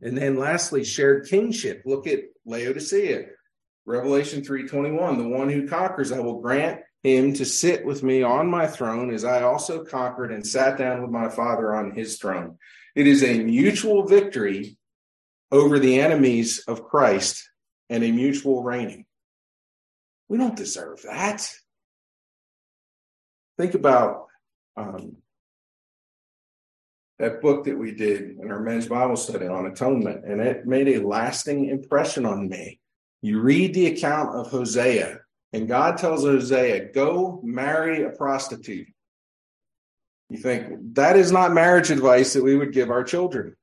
[0.00, 1.82] and then lastly, shared kingship.
[1.84, 3.26] Look at Laodicea.
[3.84, 8.48] Revelation 3:21, the one who conquers I will grant him to sit with me on
[8.48, 12.58] my throne as I also conquered and sat down with my father on his throne.
[12.94, 14.76] It is a mutual victory
[15.50, 17.48] over the enemies of Christ
[17.90, 19.04] and a mutual reigning.
[20.28, 21.46] We don't deserve that.
[23.58, 24.26] Think about
[24.76, 25.16] um,
[27.18, 30.88] that book that we did in our men's Bible study on atonement, and it made
[30.88, 32.80] a lasting impression on me.
[33.20, 35.20] You read the account of Hosea,
[35.52, 38.88] and God tells Hosea, Go marry a prostitute.
[40.30, 43.54] You think that is not marriage advice that we would give our children.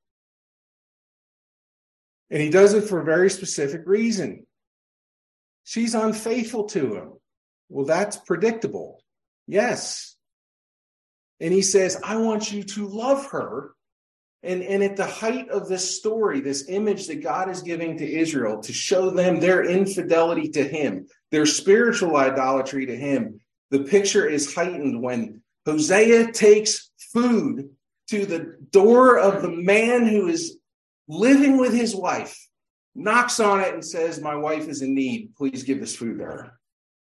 [2.29, 4.45] And he does it for a very specific reason.
[5.63, 7.13] She's unfaithful to him.
[7.69, 9.03] Well, that's predictable.
[9.47, 10.15] Yes.
[11.39, 13.71] And he says, I want you to love her.
[14.43, 18.09] And, and at the height of this story, this image that God is giving to
[18.09, 23.39] Israel to show them their infidelity to him, their spiritual idolatry to him,
[23.71, 27.69] the picture is heightened when Hosea takes food
[28.09, 30.57] to the door of the man who is
[31.07, 32.47] living with his wife,
[32.95, 35.35] knocks on it and says, My wife is in need.
[35.35, 36.59] Please give this food to her.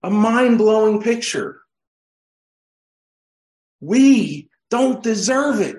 [0.03, 1.61] A mind blowing picture.
[3.81, 5.77] We don't deserve it.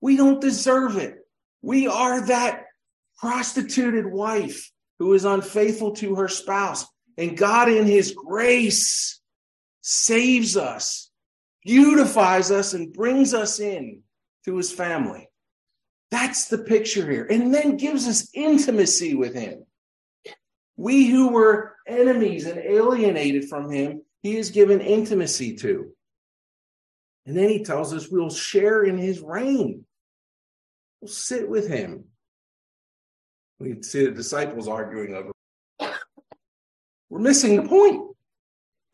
[0.00, 1.18] We don't deserve it.
[1.62, 2.64] We are that
[3.18, 6.86] prostituted wife who is unfaithful to her spouse.
[7.20, 9.20] And God, in his grace,
[9.82, 11.10] saves us,
[11.62, 14.00] beautifies us, and brings us in
[14.46, 15.28] to his family.
[16.10, 17.26] That's the picture here.
[17.26, 19.66] And then gives us intimacy with him.
[20.78, 25.92] We who were enemies and alienated from him, he has given intimacy to.
[27.26, 29.84] And then he tells us we'll share in his reign.
[31.02, 32.04] We'll sit with him.
[33.58, 35.32] We see the disciples arguing over.
[37.10, 38.02] We're missing the point.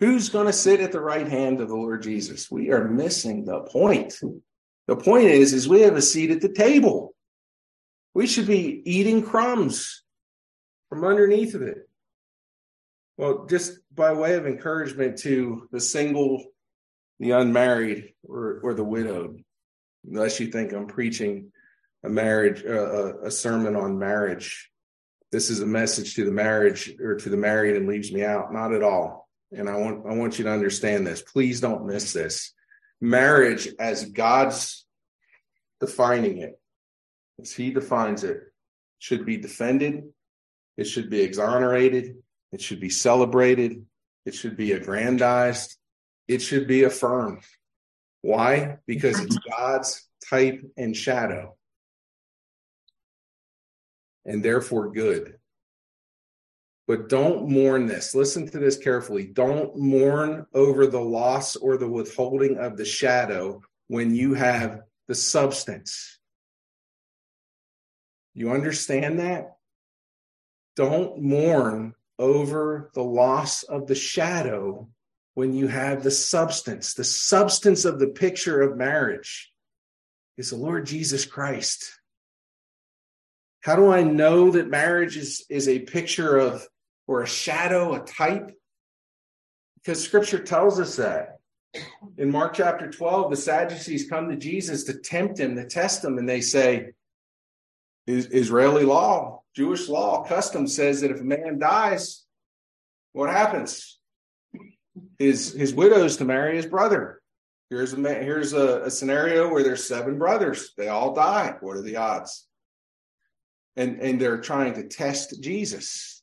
[0.00, 2.50] Who's going to sit at the right hand of the Lord Jesus?
[2.50, 4.14] We are missing the point.
[4.88, 7.14] The point is, is we have a seat at the table.
[8.14, 10.02] We should be eating crumbs
[10.88, 11.88] from underneath of it.
[13.16, 16.44] Well, just by way of encouragement to the single
[17.18, 19.42] the unmarried or, or the widowed,
[20.09, 21.50] unless you think I'm preaching
[22.05, 24.70] a marriage, uh, a sermon on marriage.
[25.33, 28.53] This is a message to the marriage or to the married and leaves me out.
[28.53, 29.29] Not at all.
[29.53, 31.23] And I want I want you to understand this.
[31.23, 32.53] Please don't miss this.
[33.00, 34.87] Marriage, as God's
[35.81, 36.59] defining it,
[37.40, 38.40] as He defines it,
[38.98, 40.05] should be defended.
[40.77, 42.17] It should be exonerated.
[42.53, 43.85] It should be celebrated.
[44.25, 45.77] It should be aggrandized
[46.29, 47.42] it should be affirmed.
[48.23, 48.79] Why?
[48.87, 51.57] Because it's God's type and shadow,
[54.27, 55.38] and therefore good.
[56.87, 58.14] But don't mourn this.
[58.14, 59.27] Listen to this carefully.
[59.27, 65.14] Don't mourn over the loss or the withholding of the shadow when you have the
[65.14, 66.18] substance.
[68.35, 69.56] You understand that?
[70.77, 74.88] Don't mourn over the loss of the shadow
[75.35, 76.94] when you have the substance.
[76.94, 79.52] The substance of the picture of marriage
[80.37, 81.96] is the Lord Jesus Christ.
[83.67, 86.64] How do I know that marriage is, is a picture of
[87.08, 88.52] or a shadow, a type?
[89.75, 91.40] Because scripture tells us that.
[92.17, 96.17] In Mark chapter 12, the Sadducees come to Jesus to tempt him, to test him,
[96.17, 96.92] and they say,
[98.06, 102.25] Israeli law, Jewish law, custom says that if a man dies,
[103.14, 103.98] what happens?
[105.19, 107.21] His his widow is to marry his brother.
[107.69, 110.73] Here's a here's a, a scenario where there's seven brothers.
[110.79, 111.56] They all die.
[111.60, 112.46] What are the odds?
[113.77, 116.22] And and they're trying to test Jesus.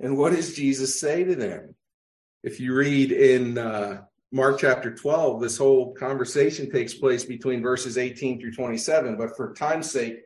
[0.00, 1.74] And what does Jesus say to them?
[2.42, 4.02] If you read in uh,
[4.32, 9.18] Mark chapter 12, this whole conversation takes place between verses 18 through 27.
[9.18, 10.20] But for time's sake,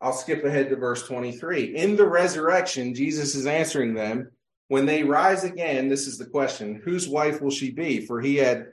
[0.00, 1.76] I'll skip ahead to verse 23.
[1.76, 4.30] In the resurrection, Jesus is answering them.
[4.68, 8.04] When they rise again, this is the question whose wife will she be?
[8.04, 8.66] For he had,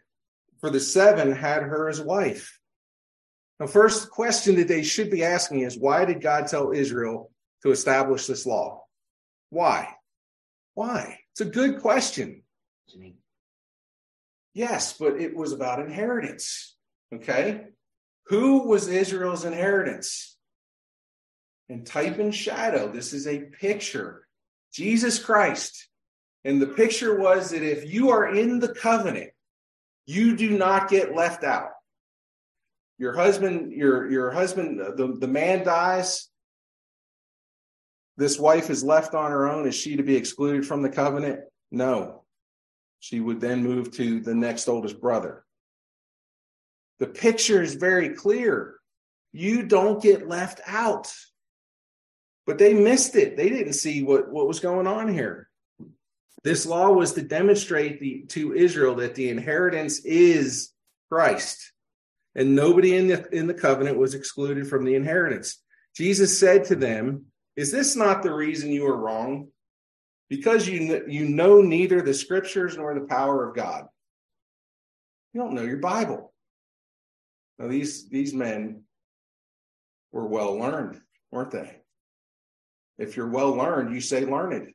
[0.59, 2.59] for the seven had her as wife.
[3.61, 7.29] Now, first question that they should be asking is why did God tell Israel
[7.61, 8.85] to establish this law?
[9.51, 9.87] Why?
[10.73, 11.19] Why?
[11.31, 12.41] It's a good question.
[14.55, 16.75] Yes, but it was about inheritance.
[17.13, 17.67] Okay.
[18.29, 20.35] Who was Israel's inheritance?
[21.69, 22.91] and type and shadow.
[22.91, 24.27] This is a picture.
[24.73, 25.87] Jesus Christ.
[26.43, 29.29] And the picture was that if you are in the covenant,
[30.07, 31.69] you do not get left out.
[33.01, 36.29] Your husband, your, your husband, the, the man dies.
[38.15, 39.67] This wife is left on her own.
[39.67, 41.41] Is she to be excluded from the covenant?
[41.71, 42.23] No.
[42.99, 45.43] She would then move to the next oldest brother.
[46.99, 48.75] The picture is very clear.
[49.33, 51.11] You don't get left out
[52.45, 53.37] but they missed it.
[53.37, 55.49] They didn't see what, what was going on here.
[56.43, 60.71] This law was to demonstrate the, to Israel that the inheritance is
[61.09, 61.71] Christ,
[62.35, 65.61] and nobody in the, in the covenant was excluded from the inheritance.
[65.95, 67.25] Jesus said to them,
[67.55, 69.49] Is this not the reason you are wrong?
[70.29, 73.85] Because you, you know neither the scriptures nor the power of God.
[75.33, 76.33] You don't know your Bible.
[77.59, 78.83] Now, these, these men
[80.11, 81.01] were well learned,
[81.31, 81.77] weren't they?
[82.97, 84.73] If you're well learned, you say learned.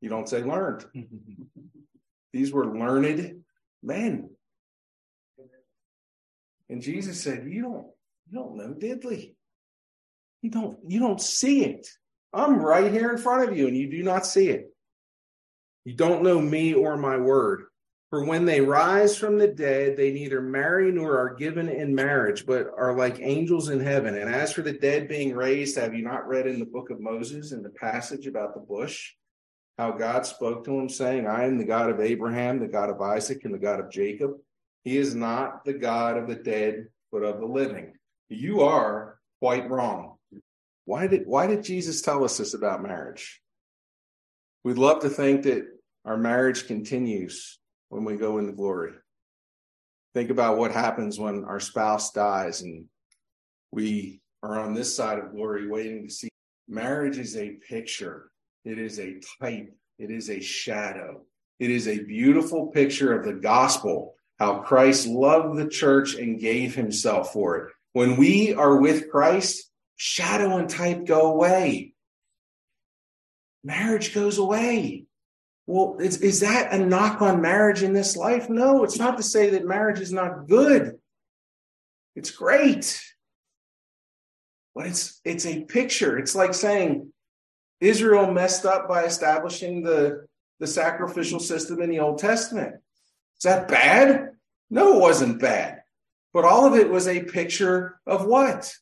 [0.00, 0.86] You don't say learned.
[2.32, 3.42] These were learned
[3.82, 4.29] men.
[6.70, 7.86] And Jesus said, You don't,
[8.30, 9.34] you don't know diddly.
[10.40, 11.86] You don't, you don't see it.
[12.32, 14.72] I'm right here in front of you, and you do not see it.
[15.84, 17.64] You don't know me or my word.
[18.10, 22.46] For when they rise from the dead, they neither marry nor are given in marriage,
[22.46, 24.16] but are like angels in heaven.
[24.16, 27.00] And as for the dead being raised, have you not read in the book of
[27.00, 29.12] Moses in the passage about the bush?
[29.78, 33.00] How God spoke to him, saying, I am the God of Abraham, the God of
[33.00, 34.32] Isaac, and the God of Jacob.
[34.84, 37.92] He is not the God of the dead, but of the living.
[38.28, 40.16] You are quite wrong.
[40.84, 43.40] Why did, why did Jesus tell us this about marriage?
[44.64, 45.64] We'd love to think that
[46.04, 47.58] our marriage continues
[47.88, 48.92] when we go into glory.
[50.14, 52.86] Think about what happens when our spouse dies and
[53.70, 56.28] we are on this side of glory waiting to see.
[56.68, 58.30] Marriage is a picture,
[58.64, 61.22] it is a type, it is a shadow.
[61.58, 66.74] It is a beautiful picture of the gospel, how Christ loved the church and gave
[66.74, 67.72] himself for it.
[67.92, 71.92] When we are with Christ, shadow and type go away.
[73.62, 75.04] Marriage goes away.
[75.66, 78.48] Well, is, is that a knock on marriage in this life?
[78.48, 80.98] No, it's not to say that marriage is not good.
[82.16, 82.98] It's great.
[84.74, 86.18] But it's it's a picture.
[86.18, 87.12] It's like saying
[87.80, 90.26] Israel messed up by establishing the,
[90.60, 92.76] the sacrificial system in the Old Testament.
[93.40, 94.32] Is that bad?
[94.68, 95.82] No, it wasn't bad.
[96.34, 98.72] But all of it was a picture of what?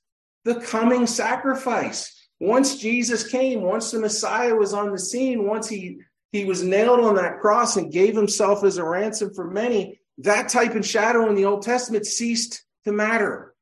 [0.44, 2.28] The coming sacrifice.
[2.40, 6.00] Once Jesus came, once the Messiah was on the scene, once he
[6.30, 10.48] he was nailed on that cross and gave himself as a ransom for many, that
[10.48, 13.54] type and shadow in the Old Testament ceased to matter.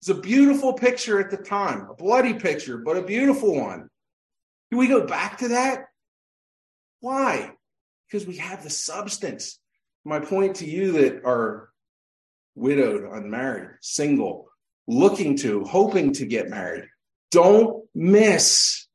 [0.00, 3.88] It's a beautiful picture at the time, a bloody picture, but a beautiful one.
[4.70, 5.86] Do we go back to that?
[7.00, 7.52] Why?
[8.06, 9.58] Because we have the substance.
[10.04, 11.70] My point to you that are
[12.54, 14.48] widowed, unmarried, single,
[14.86, 16.84] looking to, hoping to get married,
[17.30, 18.86] don't miss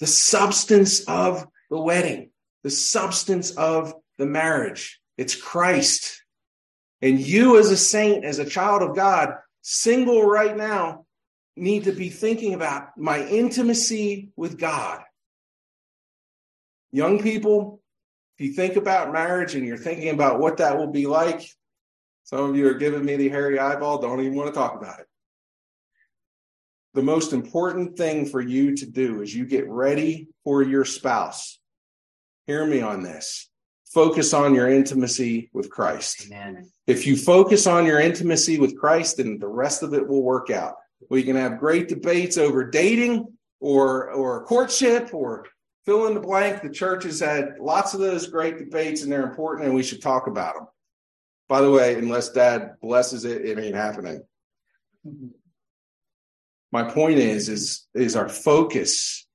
[0.00, 2.30] the substance of the wedding
[2.66, 5.00] the substance of the marriage.
[5.16, 6.20] It's Christ.
[7.00, 11.06] And you, as a saint, as a child of God, single right now,
[11.54, 15.00] need to be thinking about my intimacy with God.
[16.90, 17.75] Young people,
[18.38, 21.48] if you think about marriage and you're thinking about what that will be like,
[22.24, 25.00] some of you are giving me the hairy eyeball, don't even want to talk about
[25.00, 25.06] it.
[26.92, 31.58] The most important thing for you to do is you get ready for your spouse.
[32.46, 33.48] Hear me on this.
[33.92, 36.26] Focus on your intimacy with Christ.
[36.26, 36.70] Amen.
[36.86, 40.50] If you focus on your intimacy with Christ, then the rest of it will work
[40.50, 40.74] out.
[41.08, 43.26] We can have great debates over dating
[43.60, 45.46] or or courtship or
[45.86, 46.60] fill in the blank.
[46.60, 50.02] The church has had lots of those great debates and they're important and we should
[50.02, 50.66] talk about them.
[51.48, 54.22] By the way, unless dad blesses it, it ain't happening.
[56.72, 59.26] My point is, is, is our focus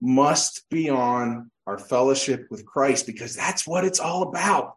[0.00, 4.76] must be on our fellowship with Christ because that's what it's all about.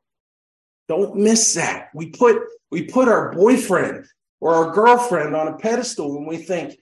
[0.88, 1.90] Don't miss that.
[1.94, 4.06] We put we put our boyfriend
[4.42, 6.80] or our girlfriend on a pedestal when we think,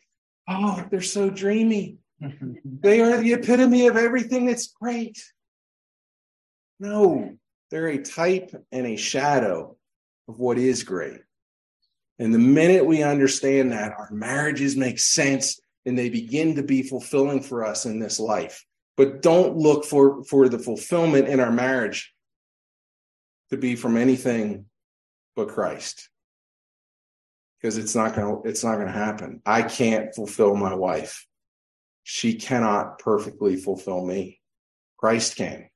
[0.47, 1.97] oh, they're so dreamy.
[2.65, 5.17] they are the epitome of everything that's great.
[6.79, 7.37] No,
[7.71, 9.75] they're a type and a shadow
[10.27, 11.21] of what is great.
[12.19, 16.83] And the minute we understand that, our marriages make sense and they begin to be
[16.83, 18.65] fulfilling for us in this life.
[18.95, 22.13] But don't look for, for the fulfillment in our marriage
[23.51, 24.65] to be from anything
[25.35, 26.09] but Christ.
[27.61, 29.41] Because it's not gonna it's not gonna happen.
[29.45, 31.26] I can't fulfill my wife.
[32.09, 34.39] She cannot perfectly fulfill me.
[34.95, 35.69] Christ can.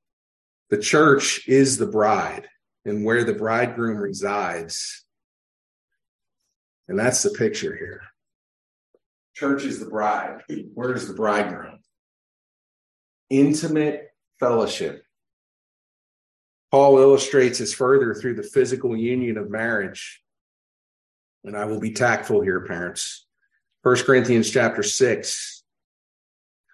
[0.69, 2.47] The church is the bride
[2.85, 5.03] and where the bridegroom resides.
[6.87, 8.03] And that's the picture here.
[9.35, 10.43] Church is the bride.
[10.73, 11.79] Where is the bridegroom?
[13.29, 14.07] Intimate
[14.39, 15.03] fellowship.
[16.71, 20.21] Paul illustrates this further through the physical union of marriage.
[21.43, 23.27] And I will be tactful here, parents.
[23.83, 25.57] First Corinthians chapter 6.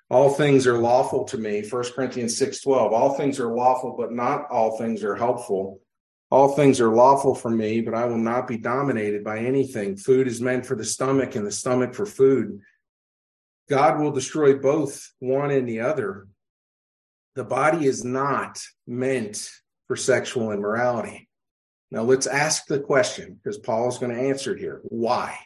[0.10, 1.62] All things are lawful to me.
[1.62, 2.94] First Corinthians 6 12.
[2.94, 5.82] All things are lawful, but not all things are helpful.
[6.30, 9.98] All things are lawful for me, but I will not be dominated by anything.
[9.98, 12.62] Food is meant for the stomach, and the stomach for food.
[13.70, 16.28] God will destroy both one and the other.
[17.36, 19.50] The body is not meant
[19.88, 21.30] for sexual immorality.
[21.92, 24.82] Now let's ask the question because Paul is going to answer it here.
[24.84, 25.38] Why?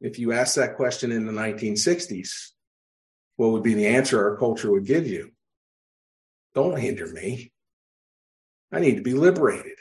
[0.00, 2.50] If you ask that question in the 1960s,
[3.38, 5.30] what would be the answer our culture would give you?
[6.54, 7.52] Don't hinder me.
[8.72, 9.78] I need to be liberated.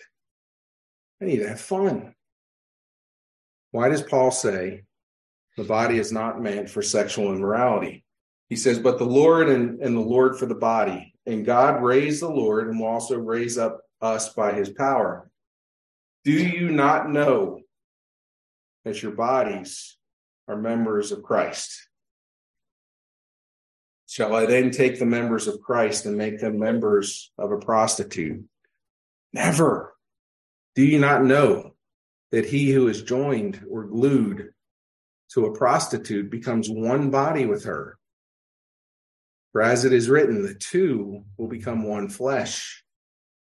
[1.20, 2.14] I need to have fun.
[3.72, 4.84] Why does Paul say
[5.58, 8.06] the body is not meant for sexual immorality?
[8.48, 11.16] He says, but the Lord and, and the Lord for the body.
[11.26, 15.32] And God raised the Lord and will also raise up us by his power.
[16.24, 17.62] Do you not know
[18.86, 19.98] that your bodies
[20.48, 21.88] are members of Christ?
[24.08, 28.44] Shall I then take the members of Christ and make them members of a prostitute?
[29.34, 29.96] Never.
[30.76, 31.74] Do you not know
[32.32, 34.54] that he who is joined or glued
[35.34, 38.00] to a prostitute becomes one body with her?
[39.52, 42.84] For as it is written, the two will become one flesh.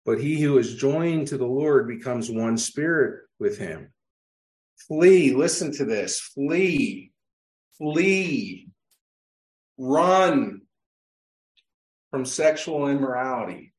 [0.05, 3.93] But he who is joined to the Lord becomes one spirit with him.
[4.89, 7.13] Flee, listen to this flee,
[7.77, 8.69] flee,
[9.79, 10.63] run
[12.11, 13.73] from sexual immorality.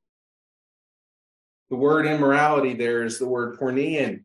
[1.69, 4.23] The word immorality there is the word porneia.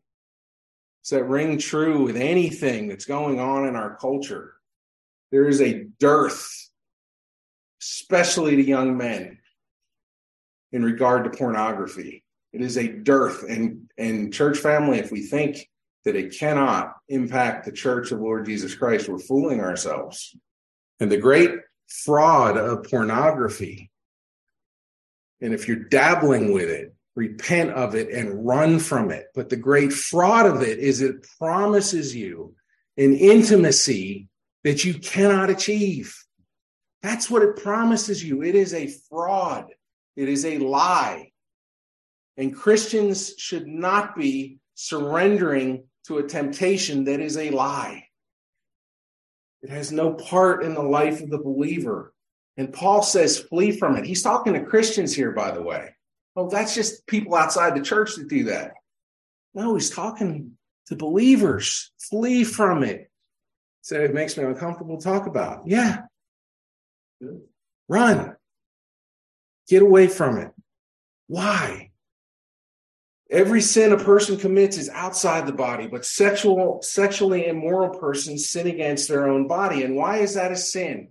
[1.03, 4.53] Does that ring true with anything that's going on in our culture?
[5.31, 6.69] There is a dearth,
[7.81, 9.37] especially to young men,
[10.71, 12.23] in regard to pornography.
[12.53, 13.43] It is a dearth.
[13.47, 15.69] And, and church family, if we think
[16.05, 20.35] that it cannot impact the church of Lord Jesus Christ, we're fooling ourselves.
[20.99, 21.51] And the great
[21.87, 23.91] fraud of pornography,
[25.41, 29.27] and if you're dabbling with it, repent of it and run from it.
[29.33, 32.55] But the great fraud of it is it promises you
[32.97, 34.27] an intimacy
[34.63, 36.15] that you cannot achieve.
[37.01, 38.41] That's what it promises you.
[38.41, 39.67] It is a fraud.
[40.15, 41.31] It is a lie.
[42.37, 48.04] And Christians should not be surrendering to a temptation that is a lie.
[49.65, 52.13] It has no part in the life of the believer.
[52.55, 54.05] And Paul says, flee from it.
[54.05, 55.89] He's talking to Christians here, by the way.
[56.35, 58.73] Oh, that's just people outside the church that do that.
[59.55, 60.51] No, he's talking
[60.85, 61.91] to believers.
[61.99, 63.09] Flee from it.
[63.81, 65.63] So it makes me uncomfortable to talk about.
[65.65, 66.03] Yeah.
[67.89, 68.35] Run.
[69.67, 70.51] Get away from it.
[71.25, 71.84] Why?
[73.35, 78.67] Every sin a person commits is outside the body, but sexual, sexually immoral persons sin
[78.67, 79.83] against their own body.
[79.83, 81.09] And why is that a sin?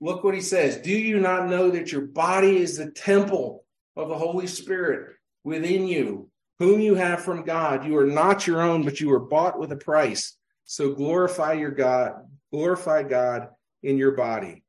[0.00, 0.78] Look what he says.
[0.78, 5.86] Do you not know that your body is the temple of the Holy Spirit within
[5.86, 6.28] you,
[6.58, 7.86] whom you have from God.
[7.86, 10.36] You are not your own, but you are bought with a price.
[10.64, 12.14] So glorify your God,
[12.50, 13.50] glorify God
[13.84, 14.64] in your body.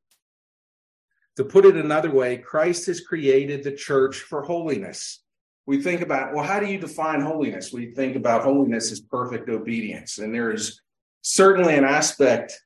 [1.38, 5.25] To put it another way, Christ has created the church for holiness.
[5.68, 7.74] We think about, well, how do you define holiness?
[7.74, 10.20] We think about holiness as perfect obedience.
[10.20, 10.82] And there is
[11.22, 12.62] certainly an aspect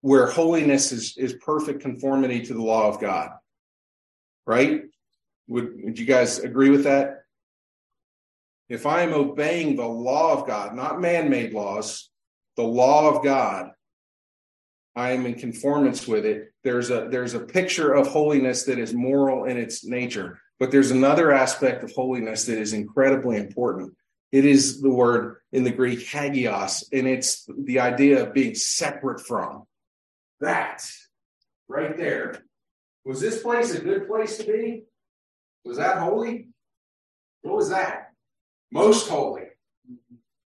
[0.00, 3.30] where holiness is, is perfect conformity to the law of God.
[4.46, 4.84] Right?
[5.48, 7.24] Would, would you guys agree with that?
[8.68, 12.10] If I am obeying the law of God, not man made laws,
[12.56, 13.70] the law of God,
[14.94, 16.52] I am in conformance with it.
[16.64, 20.90] There's a there's a picture of holiness that is moral in its nature, but there's
[20.90, 23.94] another aspect of holiness that is incredibly important.
[24.32, 29.20] It is the word in the Greek hagios, and it's the idea of being separate
[29.20, 29.64] from.
[30.40, 30.84] That
[31.68, 32.42] right there.
[33.04, 34.84] Was this place a good place to be?
[35.64, 36.48] Was that holy?
[37.42, 38.12] What was that?
[38.70, 39.44] Most holy.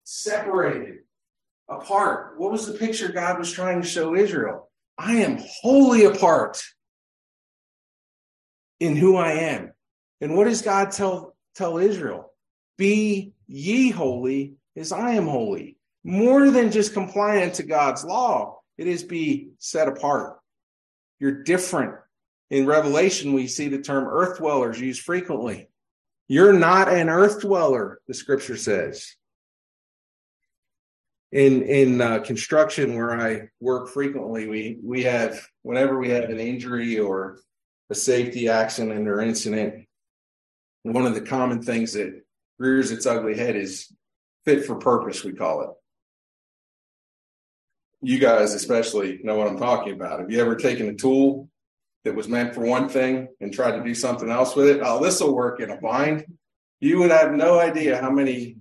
[0.04, 1.00] Separated
[1.68, 2.38] apart.
[2.38, 4.70] What was the picture God was trying to show Israel?
[4.96, 6.62] I am wholly apart
[8.80, 9.72] in who I am.
[10.20, 12.32] And what does God tell tell Israel?
[12.78, 15.76] Be ye holy as I am holy.
[16.04, 20.38] More than just compliant to God's law, it is be set apart.
[21.18, 21.94] You're different.
[22.50, 25.68] In Revelation, we see the term earth dwellers used frequently.
[26.28, 29.16] You're not an earth dweller, the scripture says
[31.32, 36.38] in in uh, construction where I work frequently, we we have whenever we have an
[36.38, 37.40] injury or
[37.90, 39.85] a safety accident or incident,
[40.92, 42.22] one of the common things that
[42.58, 43.92] rears its ugly head is
[44.44, 45.24] fit for purpose.
[45.24, 45.70] We call it.
[48.02, 50.20] You guys especially know what I'm talking about.
[50.20, 51.48] Have you ever taken a tool
[52.04, 54.80] that was meant for one thing and tried to do something else with it?
[54.82, 56.24] Oh, this will work in a bind.
[56.78, 58.58] You would have no idea how many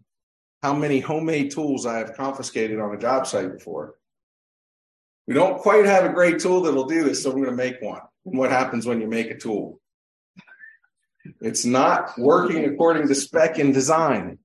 [0.64, 3.96] how many homemade tools I have confiscated on a job site before.
[5.28, 7.82] We don't quite have a great tool that'll do this, so I'm going to make
[7.84, 8.02] one.
[8.26, 9.80] And what happens when you make a tool?
[11.42, 14.40] It's not working according to spec and design.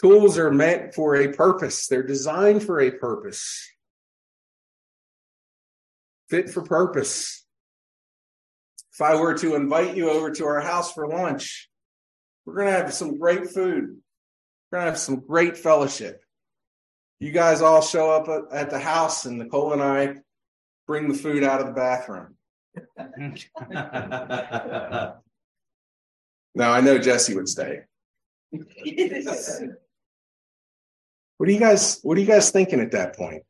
[0.00, 3.68] Tools are meant for a purpose, they're designed for a purpose.
[6.28, 7.44] Fit for purpose.
[8.92, 11.68] If I were to invite you over to our house for lunch,
[12.44, 13.98] we're going to have some great food.
[14.70, 16.20] We're gonna have some great fellowship.
[17.20, 20.16] You guys all show up at the house, and Nicole and I
[20.86, 22.36] bring the food out of the bathroom.
[26.58, 27.82] now I know Jesse would stay.
[28.50, 28.66] what
[31.40, 32.00] are you guys?
[32.02, 33.44] What are you guys thinking at that point?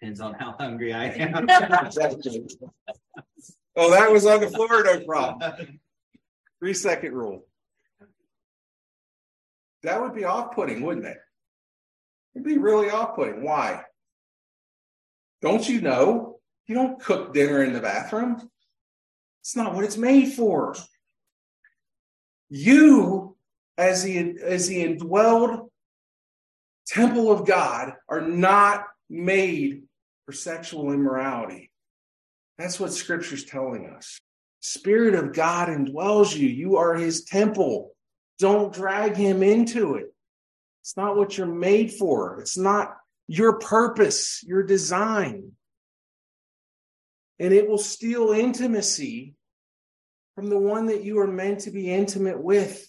[0.00, 1.34] Depends on how hungry I am.
[3.76, 5.80] oh, that was on the floor, no problem.
[6.60, 7.46] Three second rule.
[9.82, 11.18] That would be off putting, wouldn't it?
[12.34, 13.42] It'd be really off putting.
[13.42, 13.82] Why?
[15.42, 16.38] Don't you know?
[16.66, 18.50] You don't cook dinner in the bathroom.
[19.40, 20.76] It's not what it's made for.
[22.48, 23.36] You,
[23.76, 25.68] as the, as the indwelled
[26.86, 29.82] temple of God, are not made
[30.24, 31.70] for sexual immorality.
[32.58, 34.18] That's what scripture's telling us.
[34.60, 36.48] Spirit of God indwells you.
[36.48, 37.92] You are his temple.
[38.38, 40.12] Don't drag him into it.
[40.82, 42.40] It's not what you're made for.
[42.40, 42.96] It's not
[43.28, 45.52] your purpose, your design.
[47.38, 49.35] And it will steal intimacy
[50.36, 52.86] from the one that you are meant to be intimate with,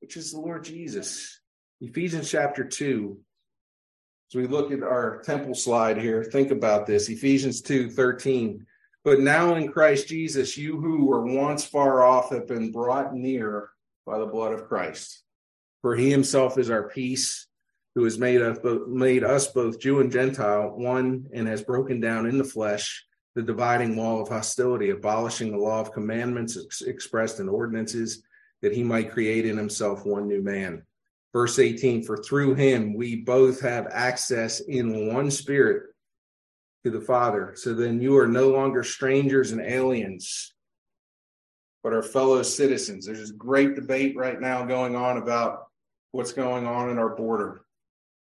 [0.00, 1.38] which is the Lord Jesus.
[1.82, 3.16] Ephesians chapter 2.
[4.30, 7.08] As we look at our temple slide here, think about this.
[7.10, 8.66] Ephesians 2 13.
[9.04, 13.68] But now in Christ Jesus, you who were once far off have been brought near
[14.06, 15.22] by the blood of Christ.
[15.82, 17.46] For he himself is our peace,
[17.94, 18.58] who has made us,
[18.88, 23.42] made us both Jew and Gentile one, and has broken down in the flesh the
[23.42, 28.22] dividing wall of hostility, abolishing the law of commandments ex- expressed in ordinances,
[28.62, 30.82] that he might create in himself one new man.
[31.32, 35.94] Verse 18 For through him we both have access in one spirit
[36.84, 37.52] to the Father.
[37.54, 40.54] So then you are no longer strangers and aliens
[41.82, 43.06] but our fellow citizens.
[43.06, 45.68] There's this great debate right now going on about
[46.12, 47.62] what's going on in our border.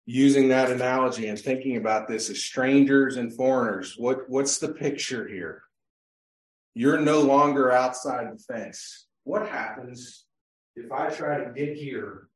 [0.06, 5.28] Using that analogy and thinking about this as strangers and foreigners, what, what's the picture
[5.28, 5.64] here?
[6.74, 9.08] You're no longer outside the fence.
[9.24, 10.26] What happens
[10.76, 12.28] if I try to get here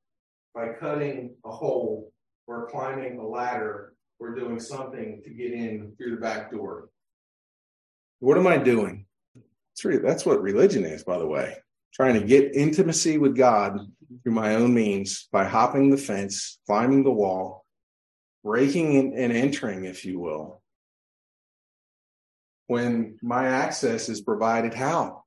[0.53, 2.11] by cutting a hole
[2.47, 6.89] or climbing a ladder or doing something to get in through the back door?
[8.19, 9.05] What am I doing?
[9.35, 11.57] That's, really, that's what religion is, by the way.
[11.95, 13.79] Trying to get intimacy with God
[14.21, 17.65] through my own means by hopping the fence, climbing the wall,
[18.43, 20.61] breaking and entering, if you will.
[22.67, 25.23] When my access is provided, how?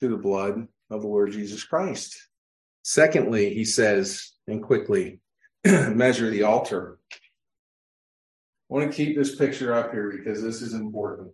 [0.00, 2.16] Through the blood of the Lord Jesus Christ.
[2.82, 5.20] Secondly, he says, and quickly,
[5.64, 6.98] measure the altar.
[7.12, 7.16] I
[8.68, 11.32] want to keep this picture up here because this is important.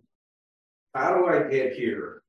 [0.93, 2.22] How do I get here?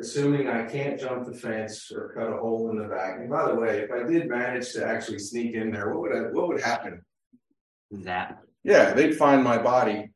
[0.00, 3.18] Assuming I can't jump the fence or cut a hole in the back.
[3.18, 6.16] And by the way, if I did manage to actually sneak in there, what would
[6.16, 7.02] I, what would happen?
[7.90, 8.38] That.
[8.64, 10.10] Yeah, they'd find my body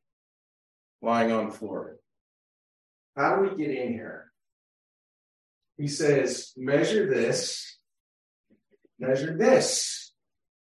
[1.02, 1.98] lying on the floor.
[3.14, 4.32] How do we get in here?
[5.76, 7.78] He says, measure this,
[8.98, 10.12] measure this.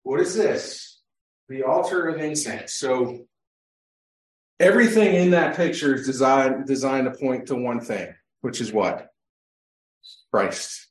[0.03, 1.01] What is this?
[1.47, 2.73] The altar of incense.
[2.73, 3.25] So
[4.59, 9.12] everything in that picture is designed designed to point to one thing, which is what?
[10.31, 10.87] Christ.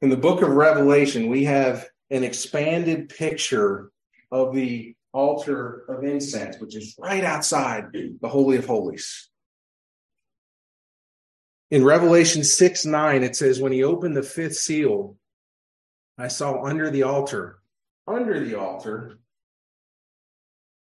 [0.00, 3.90] In the book of Revelation, we have an expanded picture
[4.30, 9.28] of the altar of incense, which is right outside the Holy of Holies.
[11.70, 15.16] In Revelation 6 9, it says, When he opened the fifth seal,
[16.16, 17.60] I saw under the altar,
[18.06, 19.18] under the altar,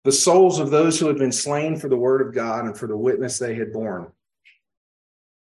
[0.05, 2.87] the souls of those who had been slain for the word of God and for
[2.87, 4.11] the witness they had borne.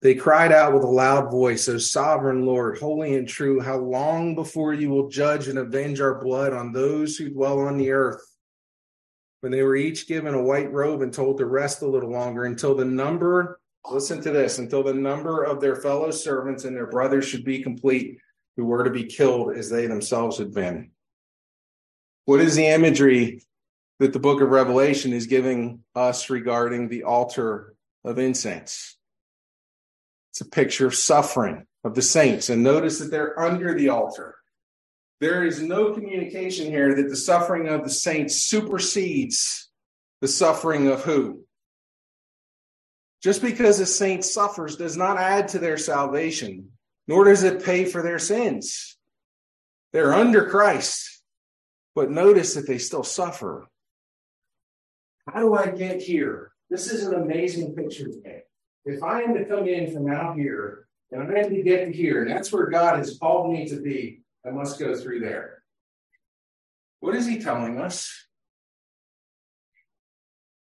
[0.06, 4.36] They cried out with a loud voice, O sovereign Lord, holy and true, how long
[4.36, 8.22] before you will judge and avenge our blood on those who dwell on the earth?
[9.40, 12.46] When they were each given a white robe and told to rest a little longer
[12.46, 16.86] until the number Listen to this until the number of their fellow servants and their
[16.86, 18.20] brothers should be complete,
[18.58, 20.92] who were to be killed as they themselves had been.
[22.26, 23.42] What is the imagery
[23.98, 28.95] that the book of Revelation is giving us regarding the altar of incense?
[30.36, 32.50] It's a picture of suffering of the saints.
[32.50, 34.36] And notice that they're under the altar.
[35.22, 39.70] There is no communication here that the suffering of the saints supersedes
[40.20, 41.46] the suffering of who?
[43.24, 46.72] Just because a saint suffers does not add to their salvation,
[47.08, 48.98] nor does it pay for their sins.
[49.94, 51.22] They're under Christ,
[51.96, 53.70] but notice that they still suffer.
[55.30, 56.52] How do I get here?
[56.70, 58.45] This is an amazing picture today.
[58.86, 61.92] If I am to come in from out here and I'm going to get to
[61.92, 65.64] here, and that's where God has called me to be, I must go through there.
[67.00, 68.12] What is he telling us?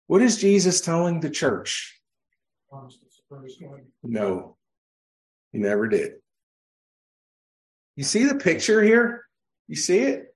[0.08, 2.00] What is Jesus telling the church?
[4.04, 4.58] No,
[5.52, 6.14] he never did.
[7.96, 9.26] You see the picture here?
[9.68, 10.36] You see it?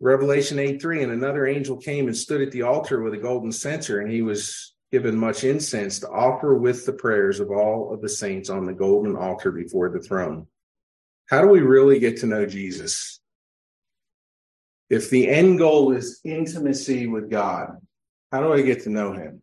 [0.00, 1.04] Revelation 8 3.
[1.04, 4.22] And another angel came and stood at the altar with a golden censer, and he
[4.22, 8.66] was given much incense to offer with the prayers of all of the saints on
[8.66, 10.46] the golden altar before the throne.
[11.30, 13.20] How do we really get to know Jesus?
[14.90, 17.78] If the end goal is intimacy with God,
[18.30, 19.40] how do I get to know him?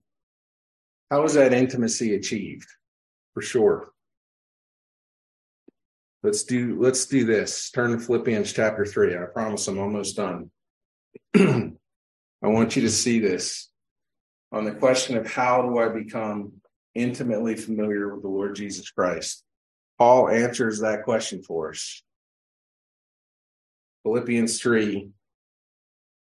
[1.10, 2.68] How is that intimacy achieved?
[3.34, 3.92] For sure.
[6.22, 7.72] Let's do let's do this.
[7.72, 9.16] Turn to Philippians chapter 3.
[9.16, 10.52] I promise I'm almost done.
[11.36, 11.72] I
[12.44, 13.70] want you to see this
[14.52, 16.54] on the question of how do I become
[16.96, 19.44] intimately familiar with the Lord Jesus Christ.
[19.98, 22.04] Paul answers that question for us.
[24.04, 25.10] Philippians 3,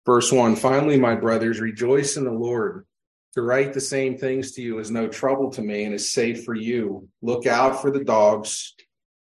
[0.05, 2.85] verse 1 Finally, my brothers, rejoice in the Lord.
[3.33, 6.43] To write the same things to you is no trouble to me and is safe
[6.43, 7.09] for you.
[7.23, 8.75] Look out for the dogs.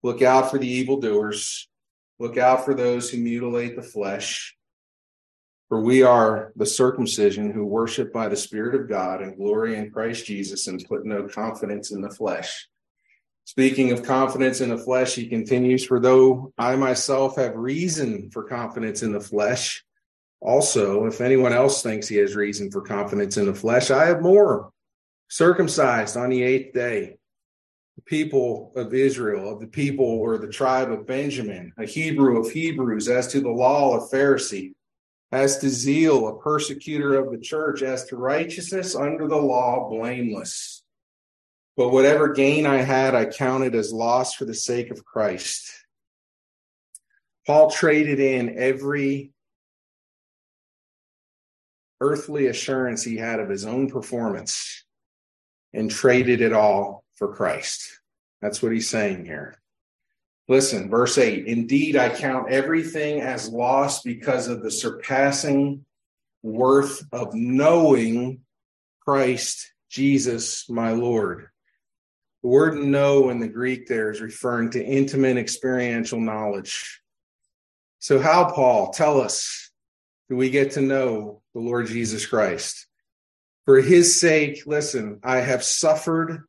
[0.04, 1.70] Look out for the evildoers.
[2.20, 4.56] Look out for those who mutilate the flesh.
[5.70, 9.92] For we are the circumcision who worship by the Spirit of God and glory in
[9.92, 12.68] Christ Jesus and put no confidence in the flesh.
[13.46, 18.44] Speaking of confidence in the flesh, he continues, For though I myself have reason for
[18.44, 19.84] confidence in the flesh,
[20.42, 24.22] also, if anyone else thinks he has reason for confidence in the flesh, I have
[24.22, 24.72] more.
[25.28, 27.18] Circumcised on the eighth day,
[27.96, 32.52] the people of Israel, of the people or the tribe of Benjamin, a Hebrew of
[32.52, 34.74] Hebrews, as to the law, a Pharisee,
[35.32, 40.84] as to zeal, a persecutor of the church, as to righteousness under the law, blameless.
[41.78, 45.72] But whatever gain I had, I counted as loss for the sake of Christ.
[47.46, 49.32] Paul traded in every
[52.02, 54.84] earthly assurance he had of his own performance
[55.74, 58.00] and traded it all for Christ.
[58.42, 59.60] That's what he's saying here.
[60.48, 65.86] Listen, verse 8 Indeed, I count everything as lost because of the surpassing
[66.44, 68.42] worth of knowing
[69.02, 71.48] Christ Jesus, my Lord.
[72.44, 77.02] The word know in the Greek there is referring to intimate experiential knowledge.
[78.00, 79.72] So, how, Paul, tell us,
[80.30, 82.86] do we get to know the Lord Jesus Christ?
[83.66, 86.44] For his sake, listen, I have suffered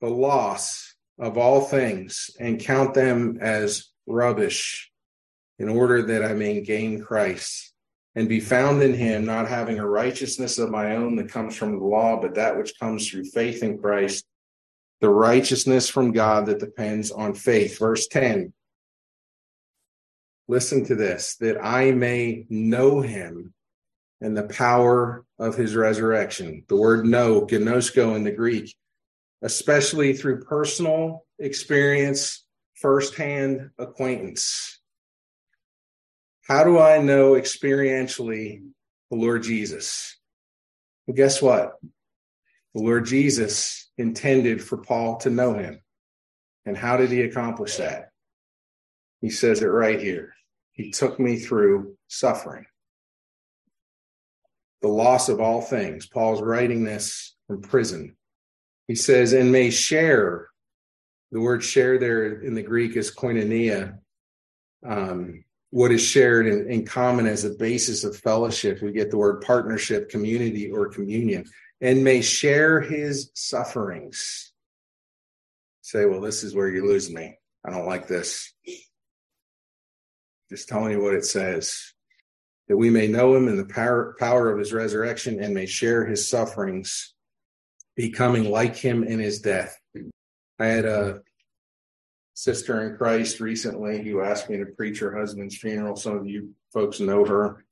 [0.00, 0.83] the loss
[1.18, 4.90] of all things and count them as rubbish
[5.58, 7.72] in order that I may gain Christ
[8.14, 11.78] and be found in him, not having a righteousness of my own that comes from
[11.78, 14.24] the law, but that which comes through faith in Christ,
[15.00, 17.78] the righteousness from God that depends on faith.
[17.78, 18.52] Verse 10.
[20.46, 23.54] Listen to this that I may know him
[24.20, 26.64] and the power of his resurrection.
[26.68, 28.74] The word know, gnosko in the Greek,
[29.44, 34.80] especially through personal experience, firsthand acquaintance.
[36.48, 38.62] How do I know experientially
[39.10, 40.18] the Lord Jesus?
[41.06, 41.74] Well, guess what?
[42.74, 45.80] The Lord Jesus intended for Paul to know him.
[46.64, 48.08] And how did he accomplish that?
[49.20, 50.32] He says it right here.
[50.72, 52.64] He took me through suffering,
[54.80, 56.06] the loss of all things.
[56.06, 58.16] Paul's writing this from prison.
[58.88, 60.48] He says, and may share.
[61.32, 63.98] The word share there in the Greek is koinonia.
[64.86, 68.80] Um, what is shared in, in common as a basis of fellowship.
[68.80, 71.46] We get the word partnership, community, or communion,
[71.80, 74.52] and may share his sufferings.
[75.80, 77.38] Say, well, this is where you lose me.
[77.66, 78.52] I don't like this.
[80.48, 81.92] Just telling you what it says
[82.68, 86.06] that we may know him in the power, power of his resurrection and may share
[86.06, 87.14] his sufferings,
[87.96, 89.78] becoming like him in his death.
[90.58, 91.20] I had a
[92.34, 95.96] sister in Christ recently who asked me to preach her husband's funeral.
[95.96, 97.64] Some of you folks know her.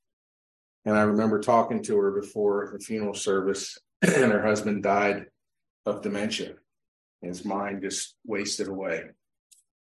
[0.85, 5.27] And I remember talking to her before the funeral service, and her husband died
[5.85, 6.55] of dementia.
[7.21, 9.03] His mind just wasted away.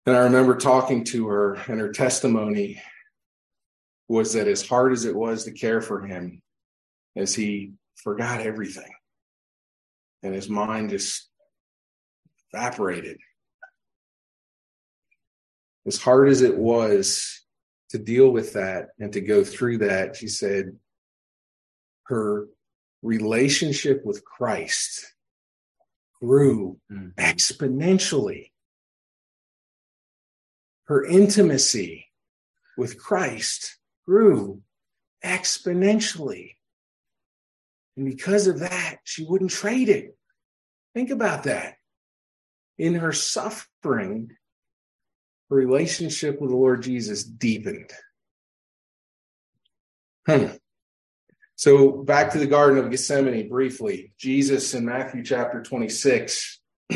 [0.07, 2.81] And I remember talking to her, and her testimony
[4.09, 6.43] was that as hard as it was to care for him,
[7.17, 8.93] as he forgot everything,
[10.25, 11.29] and his mind just
[12.53, 13.19] evaporated
[15.87, 17.43] as hard as it was
[17.91, 20.77] to deal with that and to go through that, she said
[22.05, 22.47] her
[23.03, 25.15] relationship with Christ
[26.21, 27.09] grew mm-hmm.
[27.19, 28.51] exponentially.
[30.87, 32.09] Her intimacy
[32.77, 34.61] with Christ grew
[35.25, 36.54] exponentially.
[37.97, 40.17] And because of that, she wouldn't trade it.
[40.95, 41.75] Think about that.
[42.79, 44.31] In her suffering,
[45.51, 47.91] her relationship with the Lord Jesus deepened.
[50.27, 50.47] Hmm.
[51.57, 54.13] So back to the Garden of Gethsemane briefly.
[54.19, 56.61] Jesus in Matthew chapter 26,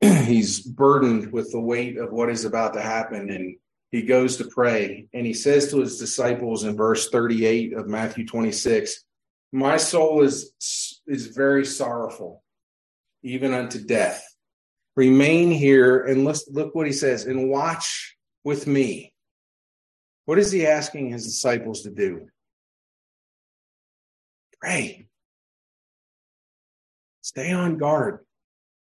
[0.00, 3.56] he's burdened with the weight of what is about to happen and
[3.92, 8.26] he goes to pray and he says to his disciples in verse 38 of Matthew
[8.26, 9.04] 26,
[9.52, 10.52] my soul is
[11.06, 12.42] is very sorrowful
[13.22, 14.26] even unto death
[14.96, 19.12] remain here and let's look what he says and watch with me.
[20.24, 22.28] What is he asking his disciples to do?
[24.60, 25.06] Pray.
[27.22, 28.20] Stay on guard.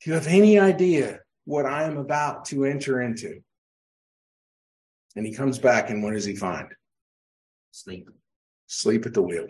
[0.03, 3.43] Do you have any idea what I am about to enter into?
[5.15, 6.69] And he comes back, and what does he find?
[7.71, 8.09] Sleep.
[8.67, 9.49] Sleep at the wheel.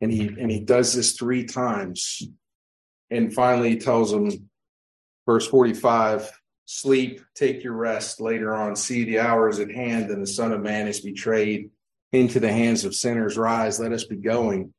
[0.00, 2.22] And he and he does this three times
[3.10, 4.50] and finally, he tells them,
[5.26, 6.30] verse 45
[6.70, 8.76] sleep, take your rest later on.
[8.76, 11.70] See, the hour is at hand, and the Son of Man is betrayed
[12.12, 13.38] into the hands of sinners.
[13.38, 14.74] Rise, let us be going.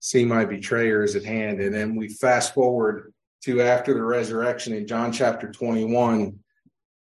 [0.00, 1.60] See, my betrayer is at hand.
[1.60, 3.12] And then we fast forward
[3.44, 6.40] to after the resurrection in John chapter 21,